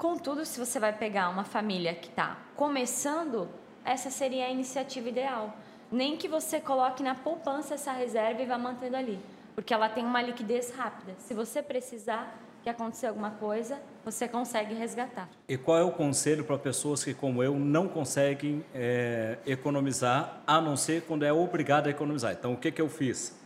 Contudo, 0.00 0.44
se 0.44 0.58
você 0.58 0.78
vai 0.78 0.92
pegar 0.92 1.28
uma 1.28 1.44
família 1.44 1.94
que 1.94 2.08
está 2.08 2.38
começando, 2.56 3.48
essa 3.84 4.10
seria 4.10 4.46
a 4.46 4.50
iniciativa 4.50 5.08
ideal. 5.08 5.54
Nem 5.90 6.16
que 6.16 6.28
você 6.28 6.60
coloque 6.60 7.02
na 7.02 7.14
poupança 7.14 7.74
essa 7.74 7.92
reserva 7.92 8.42
e 8.42 8.46
vá 8.46 8.58
mantendo 8.58 8.96
ali 8.96 9.20
porque 9.58 9.74
ela 9.74 9.88
tem 9.88 10.04
uma 10.04 10.22
liquidez 10.22 10.70
rápida. 10.70 11.16
Se 11.18 11.34
você 11.34 11.60
precisar 11.60 12.32
que 12.62 12.70
acontecer 12.70 13.08
alguma 13.08 13.32
coisa, 13.32 13.76
você 14.04 14.28
consegue 14.28 14.72
resgatar. 14.72 15.28
E 15.48 15.56
qual 15.58 15.76
é 15.76 15.82
o 15.82 15.90
conselho 15.90 16.44
para 16.44 16.56
pessoas 16.56 17.02
que, 17.02 17.12
como 17.12 17.42
eu, 17.42 17.58
não 17.58 17.88
conseguem 17.88 18.64
é, 18.72 19.36
economizar, 19.44 20.44
a 20.46 20.60
não 20.60 20.76
ser 20.76 21.02
quando 21.02 21.24
é 21.24 21.32
obrigado 21.32 21.88
a 21.88 21.90
economizar? 21.90 22.30
Então, 22.38 22.52
o 22.52 22.56
que, 22.56 22.70
que 22.70 22.80
eu 22.80 22.88
fiz? 22.88 23.36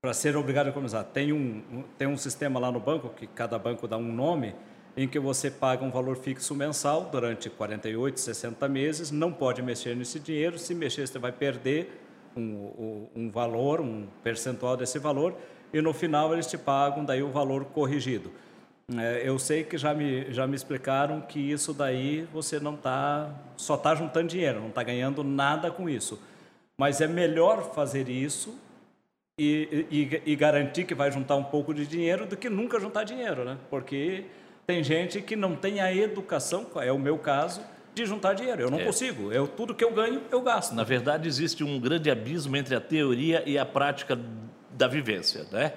Para 0.00 0.14
ser 0.14 0.36
obrigado 0.36 0.68
a 0.68 0.70
economizar, 0.70 1.02
tem 1.06 1.32
um, 1.32 1.82
tem 1.98 2.06
um 2.06 2.16
sistema 2.16 2.60
lá 2.60 2.70
no 2.70 2.78
banco, 2.78 3.08
que 3.08 3.26
cada 3.26 3.58
banco 3.58 3.88
dá 3.88 3.96
um 3.96 4.12
nome, 4.12 4.54
em 4.96 5.08
que 5.08 5.18
você 5.18 5.50
paga 5.50 5.84
um 5.84 5.90
valor 5.90 6.16
fixo 6.16 6.54
mensal 6.54 7.08
durante 7.10 7.50
48, 7.50 8.20
60 8.20 8.68
meses, 8.68 9.10
não 9.10 9.32
pode 9.32 9.60
mexer 9.62 9.96
nesse 9.96 10.20
dinheiro, 10.20 10.56
se 10.60 10.76
mexer 10.76 11.08
você 11.08 11.18
vai 11.18 11.32
perder 11.32 12.08
um, 12.36 13.06
um 13.14 13.30
valor, 13.30 13.80
um 13.80 14.06
percentual 14.22 14.76
desse 14.76 14.98
valor, 14.98 15.34
e 15.72 15.80
no 15.80 15.92
final 15.92 16.32
eles 16.32 16.46
te 16.46 16.58
pagam 16.58 17.04
daí 17.04 17.22
o 17.22 17.30
valor 17.30 17.66
corrigido. 17.66 18.30
É, 18.98 19.22
eu 19.24 19.38
sei 19.38 19.62
que 19.62 19.78
já 19.78 19.94
me, 19.94 20.32
já 20.32 20.46
me 20.46 20.56
explicaram 20.56 21.20
que 21.20 21.38
isso 21.38 21.72
daí 21.72 22.26
você 22.32 22.58
não 22.58 22.74
está, 22.74 23.32
só 23.56 23.74
está 23.74 23.94
juntando 23.94 24.28
dinheiro, 24.28 24.60
não 24.60 24.68
está 24.68 24.82
ganhando 24.82 25.22
nada 25.22 25.70
com 25.70 25.88
isso. 25.88 26.20
Mas 26.76 27.00
é 27.00 27.06
melhor 27.06 27.72
fazer 27.72 28.08
isso 28.08 28.58
e, 29.38 29.86
e, 29.90 30.32
e, 30.32 30.36
garantir 30.36 30.84
que 30.84 30.94
vai 30.94 31.10
juntar 31.10 31.36
um 31.36 31.44
pouco 31.44 31.72
de 31.72 31.86
dinheiro 31.86 32.26
do 32.26 32.36
que 32.36 32.50
nunca 32.50 32.80
juntar 32.80 33.04
dinheiro, 33.04 33.44
né? 33.44 33.58
Porque 33.68 34.24
tem 34.66 34.82
gente 34.82 35.22
que 35.22 35.36
não 35.36 35.54
tem 35.54 35.80
a 35.80 35.94
educação, 35.94 36.66
é 36.76 36.90
o 36.90 36.98
meu 36.98 37.16
caso, 37.16 37.60
de 37.94 38.06
juntar 38.06 38.34
dinheiro. 38.34 38.62
Eu 38.62 38.70
não 38.70 38.78
É. 38.80 38.84
consigo. 38.84 39.32
Eu, 39.32 39.46
tudo 39.48 39.74
que 39.74 39.84
eu 39.84 39.92
ganho, 39.92 40.22
eu 40.30 40.40
gasto. 40.40 40.72
Na 40.74 40.84
verdade, 40.84 41.26
existe 41.28 41.64
um 41.64 41.78
grande 41.80 42.10
abismo 42.10 42.56
entre 42.56 42.74
a 42.74 42.80
teoria 42.80 43.42
e 43.48 43.58
a 43.58 43.64
prática 43.66 44.18
da 44.70 44.86
vivência, 44.86 45.46
né? 45.50 45.74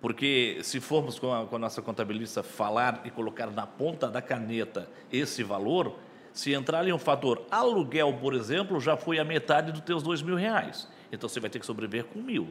Porque 0.00 0.58
se 0.62 0.80
formos 0.80 1.18
com 1.18 1.32
a, 1.32 1.46
com 1.46 1.56
a 1.56 1.58
nossa 1.58 1.80
contabilista 1.80 2.42
falar 2.42 3.00
e 3.04 3.10
colocar 3.10 3.46
na 3.50 3.66
ponta 3.66 4.08
da 4.08 4.20
caneta 4.20 4.86
esse 5.10 5.42
valor, 5.42 5.98
se 6.32 6.52
entrar 6.52 6.86
em 6.86 6.92
um 6.92 6.98
fator 6.98 7.42
aluguel, 7.50 8.12
por 8.20 8.34
exemplo, 8.34 8.78
já 8.80 8.96
foi 8.96 9.18
a 9.18 9.24
metade 9.24 9.72
dos 9.72 9.80
teus 9.80 10.02
dois 10.02 10.20
mil 10.20 10.36
reais. 10.36 10.86
Então 11.10 11.28
você 11.28 11.40
vai 11.40 11.48
ter 11.48 11.58
que 11.58 11.64
sobreviver 11.64 12.04
com 12.04 12.20
mil, 12.20 12.48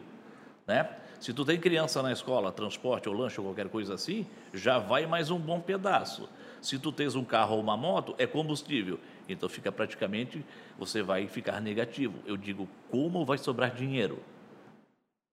né? 0.65 0.89
Se 1.19 1.31
tu 1.31 1.45
tem 1.45 1.57
criança 1.59 2.01
na 2.01 2.11
escola, 2.11 2.51
transporte 2.51 3.07
ou 3.07 3.15
lanche 3.15 3.39
ou 3.39 3.45
qualquer 3.47 3.69
coisa 3.69 3.93
assim, 3.93 4.25
já 4.53 4.79
vai 4.79 5.05
mais 5.05 5.29
um 5.29 5.37
bom 5.39 5.59
pedaço. 5.59 6.27
Se 6.63 6.79
tu 6.79 6.91
tens 6.93 7.13
um 7.13 7.25
carro 7.25 7.55
ou 7.55 7.61
uma 7.61 7.75
moto, 7.75 8.15
é 8.17 8.25
combustível. 8.25 8.97
Então 9.27 9.49
fica 9.49 9.69
praticamente, 9.71 10.43
você 10.79 11.01
vai 11.03 11.27
ficar 11.27 11.59
negativo. 11.61 12.15
Eu 12.25 12.37
digo, 12.37 12.67
como 12.89 13.25
vai 13.25 13.37
sobrar 13.37 13.69
dinheiro? 13.75 14.19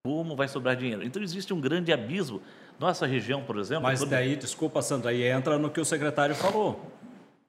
Como 0.04 0.34
vai 0.34 0.48
sobrar 0.48 0.74
dinheiro? 0.76 1.04
Então 1.04 1.22
existe 1.22 1.54
um 1.54 1.60
grande 1.60 1.92
abismo. 1.92 2.42
Nossa 2.80 3.06
região, 3.06 3.42
por 3.44 3.58
exemplo. 3.58 3.84
Mas 3.84 4.00
quando- 4.00 4.10
daí, 4.10 4.34
desculpa, 4.34 4.82
Sandra, 4.82 5.10
aí 5.10 5.22
entra 5.22 5.56
no 5.56 5.70
que 5.70 5.80
o 5.80 5.84
secretário 5.84 6.34
falou. 6.34 6.90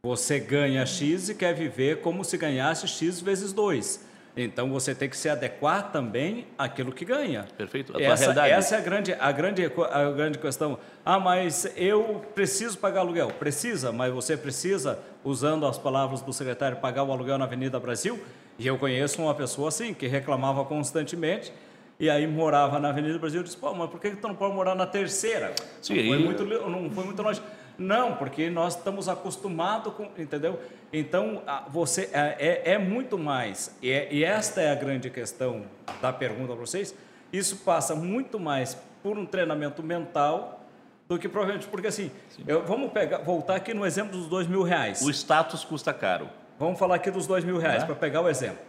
Você 0.04 0.40
ganha 0.40 0.86
X 0.86 1.30
e 1.30 1.36
quer 1.36 1.54
viver 1.54 2.02
como 2.02 2.24
se 2.24 2.38
ganhasse 2.38 2.88
X 2.88 3.20
vezes 3.20 3.52
2. 3.54 4.06
Então 4.36 4.70
você 4.72 4.96
tem 4.96 5.10
que 5.10 5.18
se 5.18 5.28
adequar 5.28 5.92
também 5.92 6.48
àquilo 6.58 6.92
que 6.92 7.04
ganha. 7.04 7.46
Perfeito. 7.58 7.96
A 7.96 8.02
Essa, 8.02 8.22
realidade. 8.22 8.54
essa 8.54 8.76
é 8.76 8.78
a 8.78 8.82
grande, 8.82 9.14
a, 9.14 9.32
grande, 9.32 9.72
a 9.92 10.12
grande 10.12 10.38
questão. 10.38 10.80
Ah, 11.06 11.20
mas 11.20 11.72
eu 11.76 12.24
preciso 12.34 12.78
pagar 12.78 13.02
aluguel. 13.02 13.28
Precisa, 13.28 13.92
mas 13.92 14.14
você 14.14 14.38
precisa, 14.38 15.00
usando 15.24 15.66
as 15.66 15.78
palavras 15.78 16.22
do 16.22 16.32
secretário, 16.32 16.78
pagar 16.78 17.04
o 17.04 17.12
aluguel 17.12 17.38
na 17.38 17.46
Avenida 17.46 17.80
Brasil? 17.80 18.20
E 18.58 18.66
eu 18.66 18.78
conheço 18.78 19.22
uma 19.22 19.34
pessoa 19.36 19.68
assim, 19.70 19.94
que 19.94 20.08
reclamava 20.08 20.64
constantemente, 20.64 21.52
e 22.00 22.10
aí 22.10 22.26
morava 22.26 22.80
na 22.80 22.90
Avenida 22.90 23.18
Brasil 23.20 23.42
e 23.42 23.44
disse, 23.44 23.58
pô, 23.58 23.74
mas 23.74 23.90
por 23.90 24.00
que 24.00 24.12
tu 24.12 24.28
não 24.28 24.36
pode 24.36 24.54
morar 24.56 24.76
na 24.76 24.86
terceira? 24.86 25.54
Sim, 25.82 25.96
não, 25.96 26.08
foi 26.08 26.24
muito, 26.24 26.46
não 26.46 26.90
foi 26.90 27.04
muito 27.06 27.22
longe. 27.22 27.42
Não, 27.78 28.16
porque 28.16 28.50
nós 28.50 28.76
estamos 28.76 29.08
acostumados 29.10 29.94
com, 29.94 30.10
entendeu? 30.18 30.60
Então, 30.94 31.42
você 31.70 32.10
é, 32.14 32.62
é, 32.66 32.74
é 32.74 32.78
muito 32.78 33.18
mais, 33.18 33.76
e, 33.82 33.90
é- 33.90 34.08
e 34.14 34.24
esta 34.24 34.62
é 34.62 34.72
a 34.72 34.76
grande 34.76 35.10
questão 35.10 35.64
da 36.02 36.12
pergunta 36.14 36.48
para 36.54 36.56
vocês, 36.66 36.94
isso 37.32 37.58
passa 37.58 37.96
muito 37.96 38.40
mais 38.40 38.78
por 39.02 39.18
um 39.18 39.26
treinamento 39.26 39.82
mental 39.82 40.60
do 41.08 41.18
que 41.18 41.28
provavelmente, 41.28 41.68
porque 41.68 41.88
assim, 41.88 42.12
eu- 42.48 42.64
vamos 42.66 42.92
pegar, 42.92 43.20
voltar 43.20 43.56
aqui 43.56 43.74
no 43.74 43.86
exemplo 43.86 44.18
dos 44.18 44.28
dois 44.28 44.48
mil 44.48 44.64
reais. 44.64 45.02
O 45.02 45.10
status 45.10 45.64
custa 45.64 45.94
caro. 45.94 46.30
Vamos 46.60 46.78
falar 46.78 46.96
aqui 46.96 47.10
dos 47.10 47.26
dois 47.26 47.44
mil 47.44 47.58
reais, 47.58 47.80
Né? 47.82 47.86
para 47.88 47.96
pegar 47.96 48.22
o 48.22 48.30
exemplo. 48.30 48.60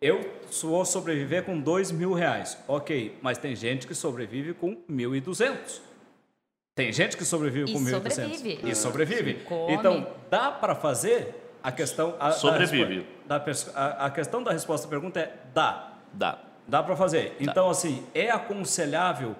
Eu 0.00 0.20
vou 0.62 0.84
sobreviver 0.84 1.44
com 1.44 1.58
dois 1.58 1.90
mil 1.92 2.12
reais. 2.12 2.58
Ok, 2.68 3.16
mas 3.22 3.38
tem 3.38 3.54
gente 3.56 3.86
que 3.86 3.94
sobrevive 3.94 4.52
com 4.52 4.76
mil 4.88 5.14
e 5.14 5.20
duzentos. 5.20 5.80
Tem 6.74 6.90
gente 6.92 7.16
que 7.18 7.24
sobrevive 7.24 7.70
E 7.70 7.74
com 7.74 7.80
mil 7.80 7.96
e 7.96 8.00
duzentos. 8.00 8.36
sobrevive. 8.38 8.70
E 8.70 8.74
sobrevive. 8.74 9.38
Então, 9.68 10.06
dá 10.30 10.50
para 10.50 10.74
fazer 10.74 11.34
a 11.62 11.70
questão... 11.70 12.16
A, 12.18 12.32
Sobrevive. 12.32 13.06
Da, 13.26 13.44
a, 13.74 14.06
a 14.06 14.10
questão 14.10 14.42
da 14.42 14.50
resposta 14.52 14.86
à 14.86 14.90
pergunta 14.90 15.20
é 15.20 15.34
dá. 15.52 15.92
Dá. 16.14 16.38
Dá 16.66 16.82
para 16.82 16.96
fazer. 16.96 17.36
Então, 17.38 17.68
assim, 17.68 18.02
é 18.14 18.30
aconselhável 18.30 19.36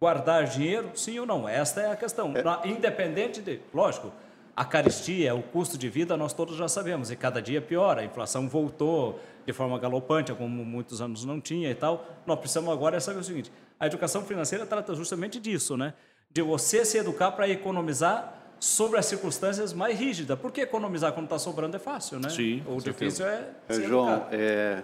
guardar 0.00 0.44
dinheiro? 0.44 0.90
Sim 0.94 1.18
ou 1.18 1.26
não? 1.26 1.46
Esta 1.46 1.82
é 1.82 1.90
a 1.92 1.96
questão. 1.96 2.28
Na- 2.32 2.62
Independente 2.64 3.42
de. 3.42 3.60
Lógico, 3.74 4.10
a 4.56 4.64
caristia, 4.64 5.34
o 5.34 5.42
custo 5.42 5.76
de 5.76 5.88
vida, 5.90 6.16
nós 6.16 6.32
todos 6.32 6.56
já 6.56 6.68
sabemos, 6.68 7.10
e 7.10 7.16
cada 7.16 7.42
dia 7.42 7.60
piora. 7.60 8.00
A 8.00 8.04
inflação 8.04 8.48
voltou 8.48 9.20
de 9.44 9.52
forma 9.52 9.78
galopante, 9.78 10.32
como 10.32 10.64
muitos 10.64 11.02
anos 11.02 11.24
não 11.24 11.38
tinha 11.40 11.70
e 11.70 11.74
tal. 11.74 12.06
Nós 12.26 12.38
precisamos 12.38 12.72
agora 12.72 12.96
é 12.96 13.00
saber 13.00 13.18
o 13.20 13.24
seguinte: 13.24 13.52
a 13.78 13.86
educação 13.86 14.22
financeira 14.22 14.64
trata 14.64 14.94
justamente 14.94 15.38
disso, 15.40 15.76
né? 15.76 15.92
De 16.32 16.42
você 16.42 16.84
se 16.84 16.98
educar 16.98 17.32
para 17.32 17.48
economizar 17.48 18.42
sobre 18.58 18.98
as 18.98 19.06
circunstâncias 19.06 19.72
mais 19.72 19.98
rígidas. 19.98 20.38
Porque 20.38 20.60
economizar 20.60 21.12
quando 21.12 21.24
está 21.24 21.38
sobrando 21.38 21.76
é 21.76 21.80
fácil, 21.80 22.20
né? 22.20 22.28
Sim, 22.30 22.62
O 22.66 22.80
difícil 22.80 23.26
é. 23.26 23.50
É, 23.68 23.74
se 23.74 23.82
João, 23.82 24.28
é, 24.30 24.82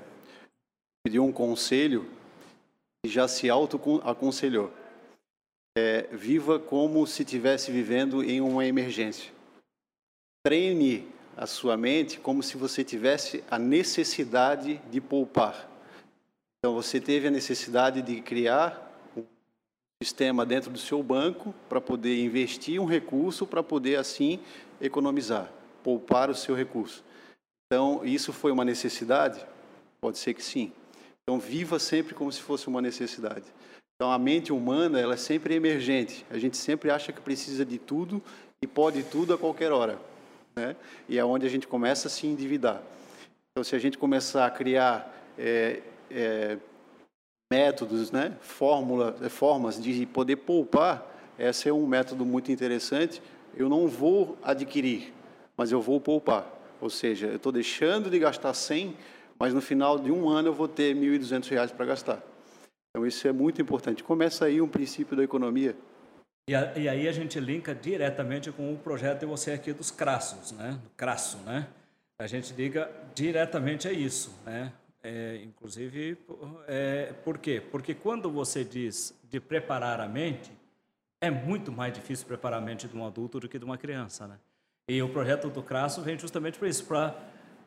pediu 1.04 1.24
um 1.24 1.32
conselho 1.32 2.10
e 3.06 3.08
já 3.08 3.28
se 3.28 3.48
autoaconselhou. 3.48 4.72
É, 5.76 6.08
viva 6.10 6.58
como 6.58 7.06
se 7.06 7.22
estivesse 7.22 7.70
vivendo 7.70 8.24
em 8.24 8.40
uma 8.40 8.66
emergência. 8.66 9.32
Treine 10.44 11.08
a 11.36 11.46
sua 11.46 11.76
mente 11.76 12.18
como 12.18 12.42
se 12.42 12.56
você 12.56 12.82
tivesse 12.82 13.44
a 13.48 13.60
necessidade 13.60 14.82
de 14.90 15.00
poupar. 15.00 15.68
Então, 16.58 16.74
você 16.74 17.00
teve 17.00 17.28
a 17.28 17.30
necessidade 17.30 18.02
de 18.02 18.20
criar 18.20 18.87
sistema 20.02 20.46
dentro 20.46 20.70
do 20.70 20.78
seu 20.78 21.02
banco 21.02 21.52
para 21.68 21.80
poder 21.80 22.22
investir 22.22 22.80
um 22.80 22.84
recurso 22.84 23.46
para 23.46 23.62
poder, 23.62 23.96
assim, 23.96 24.38
economizar, 24.80 25.50
poupar 25.82 26.30
o 26.30 26.34
seu 26.34 26.54
recurso. 26.54 27.04
Então, 27.66 28.04
isso 28.04 28.32
foi 28.32 28.52
uma 28.52 28.64
necessidade? 28.64 29.44
Pode 30.00 30.18
ser 30.18 30.34
que 30.34 30.42
sim. 30.42 30.72
Então, 31.22 31.38
viva 31.38 31.78
sempre 31.78 32.14
como 32.14 32.30
se 32.30 32.40
fosse 32.40 32.68
uma 32.68 32.80
necessidade. 32.80 33.44
Então, 33.96 34.12
a 34.12 34.18
mente 34.18 34.52
humana, 34.52 35.00
ela 35.00 35.14
é 35.14 35.16
sempre 35.16 35.54
emergente. 35.54 36.24
A 36.30 36.38
gente 36.38 36.56
sempre 36.56 36.90
acha 36.90 37.12
que 37.12 37.20
precisa 37.20 37.64
de 37.64 37.78
tudo 37.78 38.22
e 38.62 38.66
pode 38.66 39.02
tudo 39.02 39.34
a 39.34 39.38
qualquer 39.38 39.72
hora. 39.72 39.98
Né? 40.56 40.76
E 41.08 41.18
é 41.18 41.24
onde 41.24 41.44
a 41.44 41.50
gente 41.50 41.66
começa 41.66 42.06
a 42.06 42.10
se 42.10 42.24
endividar. 42.26 42.80
Então, 43.50 43.64
se 43.64 43.74
a 43.74 43.78
gente 43.80 43.98
começar 43.98 44.46
a 44.46 44.50
criar 44.50 45.12
é, 45.36 45.82
é, 46.08 46.56
métodos, 47.50 48.10
né? 48.10 48.36
Fórmula, 48.40 49.12
formas 49.30 49.80
de 49.80 50.04
poder 50.06 50.36
poupar, 50.36 51.06
esse 51.38 51.68
é 51.68 51.72
um 51.72 51.86
método 51.86 52.24
muito 52.24 52.52
interessante. 52.52 53.22
Eu 53.56 53.68
não 53.68 53.88
vou 53.88 54.36
adquirir, 54.42 55.12
mas 55.56 55.72
eu 55.72 55.80
vou 55.80 56.00
poupar. 56.00 56.46
Ou 56.80 56.90
seja, 56.90 57.26
eu 57.28 57.36
estou 57.36 57.50
deixando 57.50 58.10
de 58.10 58.18
gastar 58.18 58.52
100, 58.54 58.96
mas 59.38 59.54
no 59.54 59.60
final 59.60 59.98
de 59.98 60.10
um 60.12 60.28
ano 60.28 60.48
eu 60.48 60.52
vou 60.54 60.68
ter 60.68 60.94
1.200 60.94 61.48
reais 61.48 61.72
para 61.72 61.86
gastar. 61.86 62.22
Então, 62.90 63.06
isso 63.06 63.26
é 63.26 63.32
muito 63.32 63.60
importante. 63.62 64.02
Começa 64.04 64.44
aí 64.44 64.60
um 64.60 64.68
princípio 64.68 65.16
da 65.16 65.22
economia. 65.24 65.76
E, 66.48 66.54
a- 66.54 66.72
e 66.76 66.88
aí 66.88 67.08
a 67.08 67.12
gente 67.12 67.38
linka 67.38 67.74
diretamente 67.74 68.50
com 68.50 68.72
o 68.72 68.76
projeto 68.78 69.20
de 69.20 69.26
você 69.26 69.52
aqui 69.52 69.72
dos 69.72 69.90
crassos, 69.90 70.52
né? 70.52 70.78
Do 70.82 70.90
crasso, 70.96 71.38
né? 71.38 71.66
A 72.20 72.26
gente 72.26 72.52
liga 72.54 72.90
diretamente 73.14 73.86
a 73.86 73.92
isso, 73.92 74.34
né? 74.44 74.72
É, 75.10 75.40
inclusive, 75.42 76.18
é, 76.66 77.14
por 77.24 77.38
quê? 77.38 77.62
Porque 77.70 77.94
quando 77.94 78.30
você 78.30 78.62
diz 78.62 79.18
de 79.30 79.40
preparar 79.40 80.02
a 80.02 80.06
mente, 80.06 80.52
é 81.18 81.30
muito 81.30 81.72
mais 81.72 81.94
difícil 81.94 82.26
preparar 82.26 82.58
a 82.58 82.62
mente 82.62 82.86
de 82.86 82.94
um 82.94 83.06
adulto 83.06 83.40
do 83.40 83.48
que 83.48 83.58
de 83.58 83.64
uma 83.64 83.78
criança, 83.78 84.28
né? 84.28 84.38
E 84.86 85.02
o 85.02 85.08
projeto 85.08 85.48
do 85.48 85.62
Crasso 85.62 86.02
vem 86.02 86.18
justamente 86.18 86.58
para 86.58 86.68
isso, 86.68 86.84
para 86.84 87.14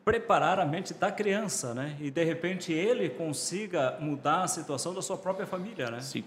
preparar 0.04 0.60
a 0.60 0.64
mente 0.64 0.94
da 0.94 1.10
criança, 1.10 1.74
né? 1.74 1.96
E 2.00 2.12
de 2.12 2.22
repente 2.22 2.72
ele 2.72 3.10
consiga 3.10 3.98
mudar 3.98 4.44
a 4.44 4.48
situação 4.48 4.94
da 4.94 5.02
sua 5.02 5.16
própria 5.18 5.46
família, 5.46 5.90
né? 5.90 6.00
Sim. 6.00 6.22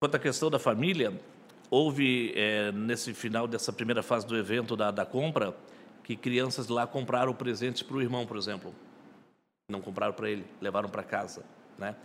Quanto 0.00 0.14
à 0.14 0.18
questão 0.18 0.48
da 0.48 0.58
família, 0.58 1.12
houve, 1.70 2.32
eh, 2.34 2.72
nesse 2.72 3.12
final 3.12 3.46
dessa 3.46 3.70
primeira 3.70 4.02
fase 4.02 4.26
do 4.26 4.34
evento 4.34 4.74
da, 4.76 4.90
da 4.90 5.04
compra, 5.04 5.54
que 6.02 6.16
crianças 6.16 6.68
lá 6.68 6.86
compraram 6.86 7.34
presentes 7.34 7.82
para 7.82 7.96
o 7.96 8.00
irmão, 8.00 8.26
por 8.26 8.38
exemplo. 8.38 8.74
Não 9.68 9.80
compraram 9.80 10.12
para 10.12 10.28
ele, 10.28 10.44
levaram 10.60 10.90
para 10.90 11.02
casa, 11.02 11.42
né? 11.78 11.96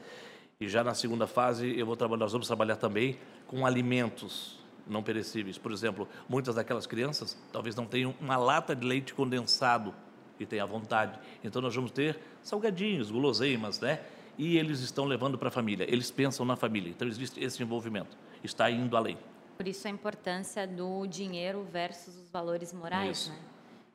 E 0.61 0.69
já 0.69 0.81
na 0.81 0.93
segunda 0.93 1.27
fase, 1.27 1.77
eu 1.77 1.85
vou 1.85 1.97
trabalhar, 1.97 2.19
nós 2.19 2.31
vamos 2.31 2.47
trabalhar 2.47 2.77
também 2.77 3.19
com 3.47 3.65
alimentos 3.65 4.57
não 4.87 5.03
perecíveis. 5.03 5.57
Por 5.57 5.73
exemplo, 5.73 6.07
muitas 6.27 6.55
daquelas 6.55 6.87
crianças 6.87 7.37
talvez 7.51 7.75
não 7.75 7.85
tenham 7.85 8.15
uma 8.21 8.37
lata 8.37 8.73
de 8.73 8.87
leite 8.87 9.13
condensado 9.13 9.93
e 10.39 10.45
tenham 10.45 10.65
à 10.65 10.67
vontade. 10.69 11.19
Então 11.43 11.61
nós 11.61 11.75
vamos 11.75 11.91
ter 11.91 12.17
salgadinhos, 12.41 13.11
guloseimas, 13.11 13.81
né? 13.81 14.01
E 14.37 14.57
eles 14.57 14.79
estão 14.79 15.03
levando 15.03 15.37
para 15.37 15.49
a 15.49 15.51
família. 15.51 15.85
Eles 15.89 16.09
pensam 16.09 16.45
na 16.45 16.55
família. 16.55 16.89
Então 16.89 17.07
existe 17.07 17.43
esse 17.43 17.61
envolvimento. 17.61 18.17
Está 18.41 18.71
indo 18.71 18.95
além. 18.95 19.17
Por 19.57 19.67
isso 19.67 19.85
a 19.85 19.91
importância 19.91 20.65
do 20.65 21.05
dinheiro 21.05 21.67
versus 21.69 22.15
os 22.15 22.29
valores 22.29 22.71
morais, 22.71 23.17
Isso. 23.17 23.31
né? 23.31 23.39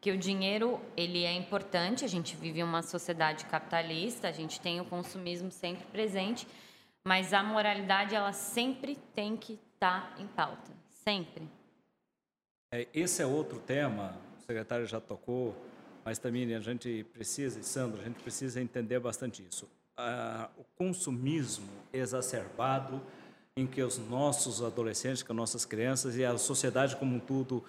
Que 0.05 0.13
o 0.13 0.19
dinheiro, 0.19 0.79
ele 0.95 1.25
é 1.25 1.33
importante, 1.33 2.05
a 2.05 2.09
gente 2.09 2.37
vive 2.37 2.63
uma 2.63 2.83
sociedade 2.83 3.47
capitalista, 3.47 4.29
a 4.29 4.33
gente 4.33 4.61
tem 4.61 4.79
o 4.79 4.85
consumismo 4.85 5.51
sempre 5.51 5.87
presente, 5.87 6.47
mas 7.03 7.33
a 7.33 7.43
moralidade, 7.43 8.15
ela 8.15 8.35
sempre 8.35 8.97
tem 9.15 9.35
que 9.35 9.59
estar 9.73 10.15
em 10.19 10.27
pauta, 10.27 10.71
sempre. 10.91 11.49
É, 12.71 12.87
esse 12.93 13.23
é 13.23 13.27
outro 13.27 13.59
tema, 13.61 14.15
o 14.37 14.43
secretário 14.43 14.85
já 14.85 15.01
tocou, 15.01 15.57
mas 16.05 16.19
também 16.19 16.55
a 16.55 16.61
gente 16.61 17.07
precisa, 17.15 17.63
Sandro, 17.63 18.03
a 18.03 18.05
gente 18.05 18.23
precisa 18.23 18.61
entender 18.61 19.01
bastante 19.01 19.43
isso. 19.43 19.67
Ah, 19.97 20.51
o 20.59 20.65
consumismo 20.77 21.71
exacerbado 21.95 23.01
em 23.57 23.67
que 23.67 23.83
os 23.83 23.97
nossos 23.97 24.63
adolescentes, 24.63 25.23
que 25.23 25.33
as 25.33 25.37
nossas 25.37 25.65
crianças 25.65 26.15
e 26.15 26.27
a 26.27 26.37
sociedade 26.37 26.95
como 26.95 27.17
um 27.17 27.21
todo 27.21 27.65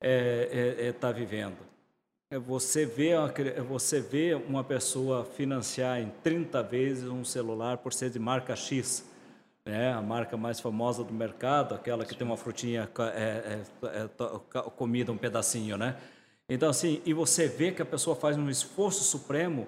está 0.00 0.06
é, 0.08 0.76
é, 0.78 0.86
é, 0.86 0.92
tá 0.92 1.10
vivendo. 1.10 1.68
É 2.32 2.38
você 2.38 2.86
vê, 2.86 3.10
você 3.68 4.00
vê 4.00 4.34
uma 4.34 4.62
pessoa 4.62 5.24
financiar 5.24 6.00
em 6.00 6.12
30 6.22 6.62
vezes 6.62 7.08
um 7.08 7.24
celular 7.24 7.78
por 7.78 7.92
ser 7.92 8.08
de 8.08 8.20
marca 8.20 8.54
X, 8.54 9.04
né? 9.66 9.92
a 9.92 10.00
marca 10.00 10.36
mais 10.36 10.60
famosa 10.60 11.02
do 11.02 11.12
mercado, 11.12 11.74
aquela 11.74 12.04
que 12.04 12.14
tem 12.14 12.24
uma 12.24 12.36
frutinha 12.36 12.88
é, 13.16 13.58
é, 13.82 13.98
é, 14.04 14.60
comida 14.76 15.10
um 15.10 15.16
pedacinho, 15.16 15.76
né? 15.76 15.96
Então 16.48 16.70
assim, 16.70 17.02
e 17.04 17.12
você 17.12 17.48
vê 17.48 17.72
que 17.72 17.82
a 17.82 17.84
pessoa 17.84 18.14
faz 18.14 18.36
um 18.36 18.48
esforço 18.48 19.02
supremo 19.02 19.66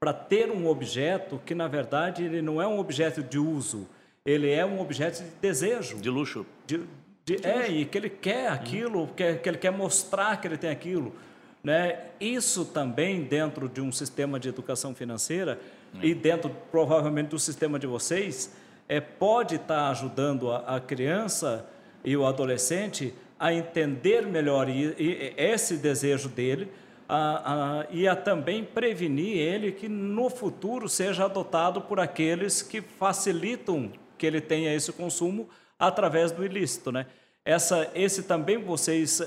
para 0.00 0.12
ter 0.12 0.50
um 0.50 0.66
objeto 0.66 1.40
que 1.46 1.54
na 1.54 1.68
verdade 1.68 2.24
ele 2.24 2.42
não 2.42 2.60
é 2.60 2.66
um 2.66 2.80
objeto 2.80 3.22
de 3.22 3.38
uso, 3.38 3.86
ele 4.26 4.50
é 4.50 4.66
um 4.66 4.80
objeto 4.80 5.22
de 5.22 5.30
desejo. 5.40 5.98
De 5.98 6.10
luxo. 6.10 6.44
De, 6.66 6.78
de, 7.24 7.36
de 7.36 7.46
é, 7.46 7.58
luxo. 7.58 7.70
e 7.70 7.84
que 7.84 7.96
ele 7.96 8.10
quer 8.10 8.48
aquilo, 8.48 9.06
que, 9.14 9.34
que 9.34 9.48
ele 9.48 9.58
quer 9.58 9.70
mostrar 9.70 10.40
que 10.40 10.48
ele 10.48 10.58
tem 10.58 10.70
aquilo. 10.70 11.14
Né? 11.62 11.98
Isso 12.18 12.64
também 12.64 13.22
dentro 13.22 13.68
de 13.68 13.80
um 13.80 13.92
sistema 13.92 14.40
de 14.40 14.48
educação 14.48 14.94
financeira 14.94 15.60
é. 16.00 16.06
e 16.06 16.14
dentro 16.14 16.50
provavelmente 16.70 17.28
do 17.28 17.38
sistema 17.38 17.78
de 17.78 17.86
vocês, 17.86 18.54
é, 18.88 19.00
pode 19.00 19.56
estar 19.56 19.76
tá 19.76 19.90
ajudando 19.90 20.50
a, 20.50 20.76
a, 20.76 20.80
criança 20.80 21.66
e 22.04 22.16
o 22.16 22.26
adolescente 22.26 23.14
a 23.38 23.52
entender 23.52 24.26
melhor 24.26 24.68
e, 24.68 24.94
e 24.98 25.34
esse 25.36 25.76
desejo 25.76 26.28
dele 26.28 26.70
a, 27.08 27.80
a, 27.80 27.86
e 27.90 28.08
a 28.08 28.16
também 28.16 28.64
prevenir 28.64 29.36
ele 29.36 29.72
que 29.72 29.88
no 29.88 30.30
futuro 30.30 30.88
seja 30.88 31.24
adotado 31.24 31.80
por 31.82 32.00
aqueles 32.00 32.62
que 32.62 32.80
facilitam 32.80 33.92
que 34.16 34.26
ele 34.26 34.40
tenha 34.40 34.74
esse 34.74 34.92
consumo 34.92 35.48
através 35.78 36.30
do 36.30 36.44
ilícito, 36.44 36.92
né? 36.92 37.06
Essa, 37.44 37.90
esse 37.94 38.24
também 38.24 38.58
vocês 38.58 39.20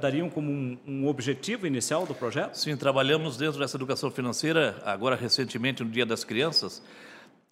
dariam 0.00 0.30
como 0.30 0.50
um, 0.50 0.78
um, 0.86 1.08
objetivo 1.08 1.66
inicial 1.66 2.06
do 2.06 2.14
projeto? 2.14 2.54
Sim, 2.54 2.76
trabalhamos 2.76 3.36
dentro 3.36 3.58
dessa 3.58 3.76
educação 3.76 4.08
financeira, 4.08 4.80
agora 4.84 5.16
recentemente 5.16 5.82
no 5.82 5.90
Dia 5.90 6.06
das 6.06 6.22
Crianças, 6.22 6.80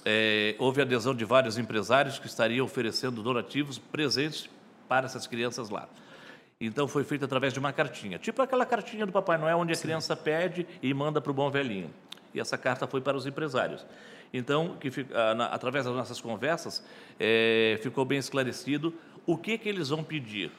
é, 0.05 0.55
houve 0.59 0.81
adesão 0.81 1.17
de 1.17 1.25
vários 1.25 1.59
empresários 1.59 2.19
que 2.21 2.29
estariam 2.29 2.65
oferecendo 2.65 3.25
donativos 3.25 3.77
presentes 3.77 4.49
para 4.89 5.07
essas 5.07 5.27
crianças 5.27 5.69
lá. 5.69 5.89
Então 6.61 6.87
foi 6.87 7.03
feito 7.03 7.25
através 7.25 7.53
de 7.53 7.59
uma 7.59 7.73
cartinha, 7.73 8.17
tipo 8.17 8.41
aquela 8.41 8.65
cartinha 8.65 9.05
do 9.05 9.11
Papai 9.11 9.37
Noel, 9.37 9.59
onde 9.59 9.73
a 9.73 9.77
Sim. 9.77 9.83
criança 9.83 10.15
pede 10.15 10.65
e 10.81 10.95
manda 10.95 11.21
para 11.21 11.33
o 11.33 11.35
bom 11.35 11.51
velhinho. 11.51 11.91
E 12.33 12.39
essa 12.39 12.57
carta 12.57 12.87
foi 12.87 13.01
para 13.01 13.17
os 13.17 13.27
empresários. 13.27 13.85
Então, 14.33 14.77
que, 14.81 14.91
através 15.51 15.85
das 15.85 15.95
nossas 15.95 16.21
conversas, 16.21 16.85
é, 17.21 17.79
ficou 17.81 18.05
bem 18.05 18.19
esclarecido 18.19 18.93
o 19.27 19.37
que, 19.37 19.59
que 19.59 19.69
eles 19.69 19.89
vão 19.89 20.03
pedir. 20.03 20.51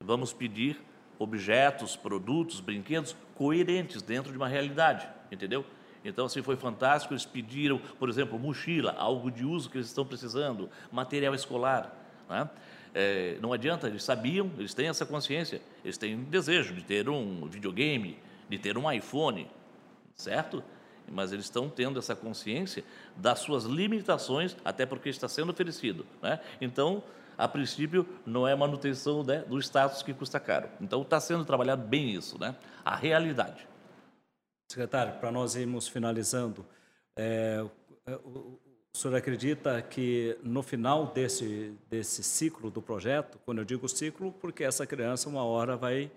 Vamos 0.00 0.32
pedir 0.32 0.80
objetos, 1.18 1.96
produtos, 1.96 2.60
brinquedos 2.60 3.16
coerentes 3.34 4.02
dentro 4.02 4.30
de 4.30 4.36
uma 4.36 4.48
realidade, 4.48 5.08
entendeu? 5.30 5.64
Então, 6.04 6.26
assim, 6.26 6.42
foi 6.42 6.56
fantástico. 6.56 7.14
Eles 7.14 7.24
pediram, 7.24 7.78
por 7.98 8.08
exemplo, 8.08 8.38
mochila, 8.38 8.94
algo 8.98 9.30
de 9.30 9.44
uso 9.44 9.70
que 9.70 9.78
eles 9.78 9.86
estão 9.86 10.04
precisando, 10.04 10.68
material 10.92 11.34
escolar. 11.34 11.94
Né? 12.28 12.48
É, 12.94 13.38
não 13.40 13.52
adianta, 13.52 13.88
eles 13.88 14.04
sabiam, 14.04 14.50
eles 14.58 14.74
têm 14.74 14.88
essa 14.88 15.06
consciência, 15.06 15.60
eles 15.82 15.96
têm 15.96 16.16
desejo 16.24 16.74
de 16.74 16.82
ter 16.82 17.08
um 17.08 17.46
videogame, 17.46 18.18
de 18.48 18.58
ter 18.58 18.76
um 18.76 18.90
iPhone, 18.90 19.50
certo? 20.14 20.62
mas 21.10 21.32
eles 21.32 21.46
estão 21.46 21.68
tendo 21.68 21.98
essa 21.98 22.14
consciência 22.14 22.84
das 23.16 23.40
suas 23.40 23.64
limitações, 23.64 24.56
até 24.64 24.86
porque 24.86 25.08
está 25.08 25.28
sendo 25.28 25.50
oferecido. 25.50 26.06
Né? 26.22 26.40
Então, 26.60 27.02
a 27.36 27.48
princípio, 27.48 28.06
não 28.24 28.46
é 28.46 28.54
manutenção 28.54 29.22
né, 29.22 29.44
do 29.46 29.58
status 29.58 30.02
que 30.02 30.14
custa 30.14 30.38
caro. 30.38 30.68
Então, 30.80 31.02
está 31.02 31.18
sendo 31.20 31.44
trabalhado 31.44 31.82
bem 31.82 32.10
isso, 32.14 32.38
né? 32.38 32.54
a 32.84 32.94
realidade. 32.94 33.66
Secretário, 34.70 35.18
para 35.18 35.30
nós 35.30 35.56
irmos 35.56 35.88
finalizando, 35.88 36.64
é, 37.16 37.64
o, 38.24 38.58
senhor 38.92 39.16
acredita 39.16 39.82
que 39.82 40.38
no 40.42 40.62
final 40.62 41.06
desse, 41.06 41.74
desse 41.90 42.22
ciclo 42.22 42.70
do 42.70 42.80
projeto, 42.80 43.38
quando 43.44 43.58
eu 43.58 43.64
digo 43.64 43.88
ciclo, 43.88 44.32
porque 44.32 44.62
essa 44.62 44.86
criança 44.86 45.28
uma 45.28 45.44
hora 45.44 45.76
vai, 45.76 46.10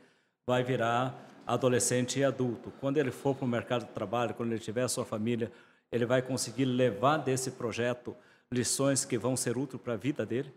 vai 0.45 0.63
virar 0.63 1.15
adolescente 1.45 2.19
e 2.19 2.23
adulto. 2.23 2.71
Quando 2.80 2.97
ele 2.97 3.12
for 3.12 3.36
para 3.36 3.45
o 3.45 3.47
mercado 3.47 3.86
de 3.86 3.91
trabalho, 3.91 4.34
quando 4.34 4.51
ele 4.51 4.60
tiver 4.60 4.84
a 4.84 4.88
sua 4.88 5.06
família, 5.06 5.51
ele 5.91 6.06
vai 6.06 6.21
conseguir 6.21 6.65
levar 6.65 7.17
desse 7.17 7.51
projeto 7.51 8.15
lições 8.51 9.06
que 9.06 9.17
vão 9.17 9.36
ser 9.36 9.58
úteis 9.58 9.82
para 9.82 9.93
a 9.93 9.97
vida 9.97 10.25
dele? 10.25 10.53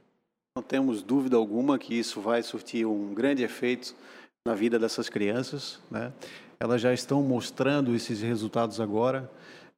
Não 0.61 0.67
temos 0.67 1.01
dúvida 1.01 1.39
alguma 1.39 1.79
que 1.79 1.99
isso 1.99 2.21
vai 2.21 2.43
surtir 2.43 2.85
um 2.85 3.15
grande 3.15 3.43
efeito 3.43 3.97
na 4.47 4.55
vida 4.55 4.79
dessas 4.79 5.09
crianças. 5.09 5.81
Né? 5.91 6.13
Elas 6.61 6.83
já 6.83 6.93
estão 6.93 7.23
mostrando 7.23 7.95
esses 7.95 8.21
resultados 8.21 8.79
agora. 8.79 9.31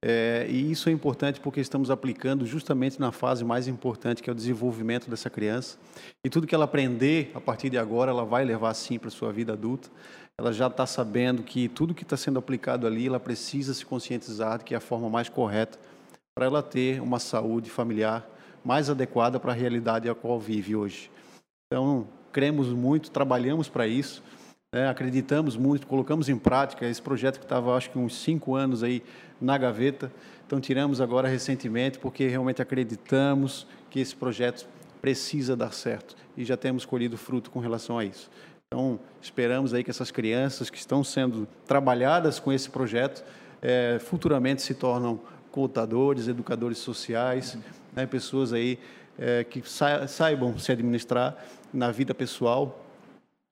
É, 0.04 0.44
e 0.50 0.72
isso 0.72 0.88
é 0.88 0.92
importante 0.92 1.38
porque 1.38 1.60
estamos 1.60 1.88
aplicando 1.88 2.44
justamente 2.44 2.98
na 2.98 3.12
fase 3.12 3.44
mais 3.44 3.68
importante, 3.68 4.24
que 4.24 4.28
é 4.28 4.32
o 4.32 4.34
desenvolvimento 4.34 5.08
dessa 5.08 5.30
criança. 5.30 5.78
E 6.26 6.28
tudo 6.28 6.48
que 6.48 6.54
ela 6.54 6.64
aprender 6.64 7.30
a 7.32 7.40
partir 7.40 7.70
de 7.70 7.78
agora, 7.78 8.10
ela 8.10 8.24
vai 8.24 8.44
levar 8.44 8.74
sim 8.74 8.98
para 8.98 9.08
sua 9.08 9.32
vida 9.32 9.52
adulta 9.52 9.88
ela 10.36 10.50
já 10.50 10.66
está 10.66 10.86
sabendo 10.86 11.42
que 11.42 11.68
tudo 11.68 11.94
que 11.94 12.02
está 12.02 12.16
sendo 12.16 12.38
aplicado 12.38 12.86
ali, 12.86 13.06
ela 13.06 13.20
precisa 13.20 13.74
se 13.74 13.84
conscientizar 13.84 14.58
de 14.58 14.64
que 14.64 14.74
é 14.74 14.78
a 14.78 14.80
forma 14.80 15.08
mais 15.08 15.28
correta 15.28 15.78
para 16.34 16.46
ela 16.46 16.62
ter 16.62 17.00
uma 17.00 17.18
saúde 17.18 17.70
familiar 17.70 18.26
mais 18.64 18.88
adequada 18.88 19.38
para 19.40 19.52
a 19.52 19.54
realidade 19.54 20.08
a 20.08 20.14
qual 20.14 20.38
vive 20.38 20.76
hoje. 20.76 21.10
Então, 21.66 22.06
cremos 22.32 22.68
muito, 22.68 23.10
trabalhamos 23.10 23.68
para 23.68 23.86
isso, 23.86 24.22
né? 24.74 24.88
acreditamos 24.88 25.56
muito, 25.56 25.86
colocamos 25.86 26.28
em 26.28 26.38
prática 26.38 26.86
esse 26.86 27.00
projeto 27.00 27.38
que 27.38 27.44
estava, 27.44 27.76
acho 27.76 27.90
que 27.90 27.98
uns 27.98 28.16
cinco 28.16 28.54
anos 28.54 28.82
aí 28.82 29.02
na 29.40 29.58
gaveta. 29.58 30.12
Então, 30.46 30.60
tiramos 30.60 31.00
agora 31.00 31.28
recentemente, 31.28 31.98
porque 31.98 32.28
realmente 32.28 32.60
acreditamos 32.62 33.66
que 33.90 34.00
esse 34.00 34.14
projeto 34.14 34.66
precisa 35.00 35.56
dar 35.56 35.72
certo 35.72 36.14
e 36.36 36.44
já 36.44 36.56
temos 36.56 36.84
colhido 36.84 37.16
fruto 37.16 37.50
com 37.50 37.58
relação 37.58 37.98
a 37.98 38.04
isso. 38.04 38.30
Então, 38.72 38.98
esperamos 39.20 39.74
aí 39.74 39.84
que 39.84 39.90
essas 39.90 40.10
crianças 40.10 40.70
que 40.70 40.78
estão 40.78 41.04
sendo 41.04 41.46
trabalhadas 41.66 42.38
com 42.38 42.52
esse 42.52 42.70
projeto 42.70 43.22
é, 43.60 43.98
futuramente 44.00 44.62
se 44.62 44.74
tornam 44.74 45.20
contadores, 45.50 46.26
educadores 46.26 46.78
sociais, 46.78 47.58
né, 47.92 48.06
pessoas 48.06 48.52
aí 48.52 48.78
é, 49.18 49.44
que 49.44 49.62
saibam 50.08 50.58
se 50.58 50.72
administrar 50.72 51.36
na 51.72 51.90
vida 51.90 52.14
pessoal. 52.14 52.84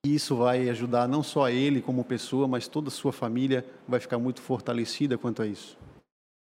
E 0.05 0.15
isso 0.15 0.35
vai 0.35 0.67
ajudar 0.69 1.07
não 1.07 1.21
só 1.21 1.45
a 1.45 1.51
ele 1.51 1.81
como 1.81 2.03
pessoa, 2.03 2.47
mas 2.47 2.67
toda 2.67 2.87
a 2.87 2.91
sua 2.91 3.13
família 3.13 3.65
vai 3.87 3.99
ficar 3.99 4.17
muito 4.17 4.41
fortalecida 4.41 5.17
quanto 5.17 5.41
a 5.43 5.47
isso. 5.47 5.77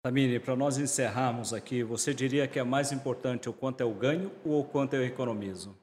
Tamini, 0.02 0.40
para 0.40 0.56
nós 0.56 0.78
encerrarmos 0.78 1.54
aqui, 1.54 1.84
você 1.84 2.14
diria 2.14 2.48
que 2.48 2.60
é 2.60 2.64
mais 2.64 2.92
importante 2.92 3.48
o 3.48 3.54
quanto 3.54 3.82
eu 3.82 3.92
ganho 3.92 4.32
ou 4.44 4.60
o 4.60 4.64
quanto 4.64 4.96
eu 4.96 5.06
economizo? 5.06 5.74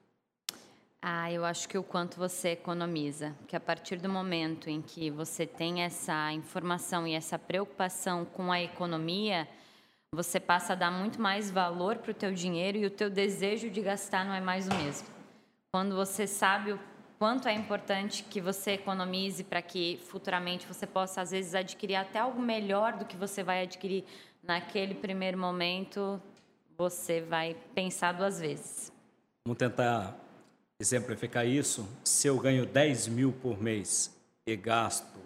Ah, 1.01 1.33
eu 1.33 1.47
acho 1.47 1.67
que 1.67 1.79
o 1.79 1.83
quanto 1.83 2.19
você 2.19 2.51
economiza, 2.51 3.35
que 3.49 3.57
a 3.57 3.61
partir 3.61 3.97
do 3.97 4.11
momento 4.11 4.69
em 4.69 4.83
que 4.83 5.11
você 5.11 5.47
tem 5.47 5.81
essa 5.81 6.31
informação 6.33 7.07
e 7.07 7.15
essa 7.15 7.39
preocupação 7.39 8.27
com 8.27 8.53
a 8.53 8.61
economia, 8.61 9.49
você 10.13 10.41
passa 10.41 10.73
a 10.73 10.77
dar 10.77 10.91
muito 10.91 11.21
mais 11.21 11.51
valor 11.51 11.99
para 11.99 12.11
o 12.11 12.15
teu 12.15 12.33
dinheiro 12.33 12.77
e 12.79 12.85
o 12.85 12.91
teu 12.91 13.09
desejo 13.09 13.71
de 13.71 13.81
gastar 13.81 14.25
não 14.25 14.35
é 14.35 14.41
mais 14.41 14.67
o 14.67 14.75
mesmo. 14.75 15.07
Quando 15.73 15.95
você 15.95 16.27
sabe 16.27 16.73
o 16.73 16.81
quanto 17.17 17.47
é 17.47 17.53
importante 17.53 18.25
que 18.25 18.41
você 18.41 18.73
economize 18.73 19.45
para 19.45 19.63
que 19.63 20.01
futuramente 20.07 20.67
você 20.67 20.85
possa 20.85 21.21
às 21.21 21.31
vezes 21.31 21.55
adquirir 21.55 21.95
até 21.95 22.19
algo 22.19 22.43
melhor 22.43 22.95
do 22.95 23.05
que 23.05 23.17
você 23.17 23.45
vai 23.45 23.63
adquirir 23.63 24.05
naquele 24.43 24.95
primeiro 24.95 25.39
momento, 25.39 26.21
você 26.77 27.21
vai 27.21 27.57
pensar 27.73 28.13
duas 28.13 28.41
vezes. 28.41 28.93
Vamos 29.47 29.59
tentar 29.59 30.17
exemplificar 30.81 31.47
isso, 31.47 31.89
se 32.03 32.27
eu 32.27 32.37
ganho 32.39 32.67
10 32.67 33.07
mil 33.09 33.33
por 33.33 33.63
mês 33.63 34.17
e 34.45 34.57
gasto 34.57 35.21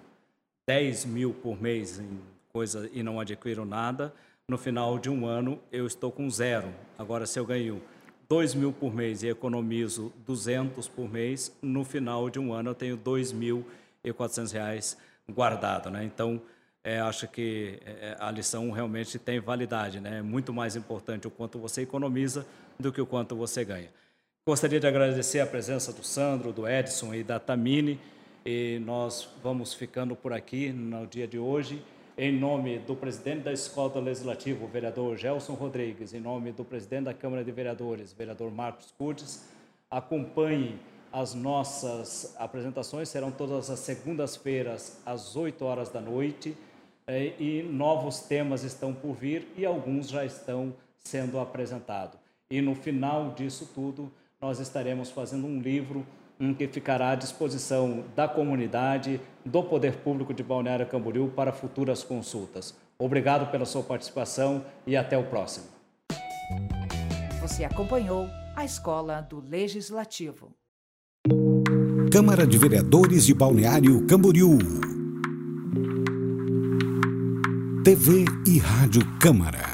10 0.66 1.06
mil 1.06 1.32
por 1.32 1.60
mês 1.60 1.98
em 1.98 2.20
coisa 2.52 2.90
e 2.92 3.02
não 3.02 3.18
adquiro 3.18 3.64
nada, 3.64 4.12
no 4.48 4.58
final 4.58 4.98
de 4.98 5.08
um 5.08 5.26
ano 5.26 5.58
eu 5.72 5.86
estou 5.86 6.12
com 6.12 6.28
zero. 6.28 6.68
Agora, 6.98 7.26
se 7.26 7.38
eu 7.38 7.46
ganho 7.46 7.82
2 8.28 8.54
mil 8.54 8.72
por 8.72 8.94
mês 8.94 9.22
e 9.22 9.28
economizo 9.28 10.12
200 10.26 10.86
por 10.88 11.10
mês, 11.10 11.56
no 11.62 11.84
final 11.84 12.28
de 12.28 12.38
um 12.38 12.52
ano 12.52 12.70
eu 12.70 12.74
tenho 12.74 12.98
2.400 12.98 14.52
reais 14.52 14.98
guardado, 15.28 15.90
né? 15.90 16.04
Então, 16.04 16.40
é, 16.82 17.00
acho 17.00 17.26
que 17.26 17.80
é, 17.84 18.16
a 18.20 18.30
lição 18.30 18.70
realmente 18.70 19.18
tem 19.18 19.40
validade, 19.40 19.98
né? 19.98 20.18
É 20.18 20.22
muito 20.22 20.52
mais 20.52 20.76
importante 20.76 21.26
o 21.26 21.30
quanto 21.30 21.58
você 21.58 21.80
economiza 21.80 22.46
do 22.78 22.92
que 22.92 23.00
o 23.00 23.06
quanto 23.06 23.34
você 23.34 23.64
ganha. 23.64 23.88
Gostaria 24.46 24.78
de 24.78 24.86
agradecer 24.86 25.40
a 25.40 25.46
presença 25.46 25.90
do 25.90 26.04
Sandro, 26.04 26.52
do 26.52 26.68
Edson 26.68 27.14
e 27.14 27.24
da 27.24 27.40
Tamine. 27.40 27.98
E 28.44 28.78
nós 28.84 29.26
vamos 29.42 29.72
ficando 29.72 30.14
por 30.14 30.34
aqui 30.34 30.70
no 30.70 31.06
dia 31.06 31.26
de 31.26 31.38
hoje. 31.38 31.82
Em 32.16 32.32
nome 32.32 32.78
do 32.78 32.94
presidente 32.94 33.42
da 33.42 33.52
Escola 33.52 33.90
do 33.90 34.00
Legislativo, 34.00 34.68
vereador 34.68 35.16
Gelson 35.16 35.54
Rodrigues, 35.54 36.14
em 36.14 36.20
nome 36.20 36.52
do 36.52 36.64
presidente 36.64 37.04
da 37.04 37.14
Câmara 37.14 37.42
de 37.42 37.50
Vereadores, 37.50 38.12
vereador 38.12 38.52
Marcos 38.52 38.92
Curtis, 38.96 39.44
acompanhe 39.90 40.78
as 41.12 41.34
nossas 41.34 42.34
apresentações, 42.38 43.08
serão 43.08 43.32
todas 43.32 43.68
as 43.68 43.80
segundas-feiras, 43.80 45.00
às 45.04 45.34
8 45.34 45.64
horas 45.64 45.88
da 45.88 46.00
noite, 46.00 46.56
eh, 47.06 47.32
e 47.38 47.62
novos 47.62 48.20
temas 48.20 48.62
estão 48.62 48.92
por 48.94 49.14
vir 49.14 49.46
e 49.56 49.66
alguns 49.66 50.08
já 50.08 50.24
estão 50.24 50.72
sendo 50.98 51.38
apresentados. 51.38 52.18
E 52.48 52.60
no 52.60 52.74
final 52.74 53.32
disso 53.32 53.68
tudo, 53.74 54.10
nós 54.40 54.60
estaremos 54.60 55.10
fazendo 55.10 55.46
um 55.46 55.60
livro 55.60 56.06
que 56.58 56.66
ficará 56.68 57.10
à 57.10 57.14
disposição 57.14 58.04
da 58.14 58.26
comunidade, 58.26 59.20
do 59.44 59.62
Poder 59.62 59.96
Público 59.96 60.34
de 60.34 60.42
Balneário 60.42 60.86
Camboriú 60.86 61.28
para 61.28 61.52
futuras 61.52 62.02
consultas. 62.02 62.74
Obrigado 62.98 63.50
pela 63.50 63.64
sua 63.64 63.82
participação 63.82 64.64
e 64.86 64.96
até 64.96 65.16
o 65.16 65.24
próximo. 65.24 65.66
Você 67.40 67.64
acompanhou 67.64 68.26
a 68.56 68.64
Escola 68.64 69.20
do 69.20 69.40
Legislativo. 69.40 70.52
Câmara 72.10 72.46
de 72.46 72.56
Vereadores 72.58 73.26
de 73.26 73.34
Balneário 73.34 74.06
Camboriú. 74.06 74.58
TV 77.84 78.24
e 78.46 78.58
Rádio 78.58 79.02
Câmara. 79.18 79.73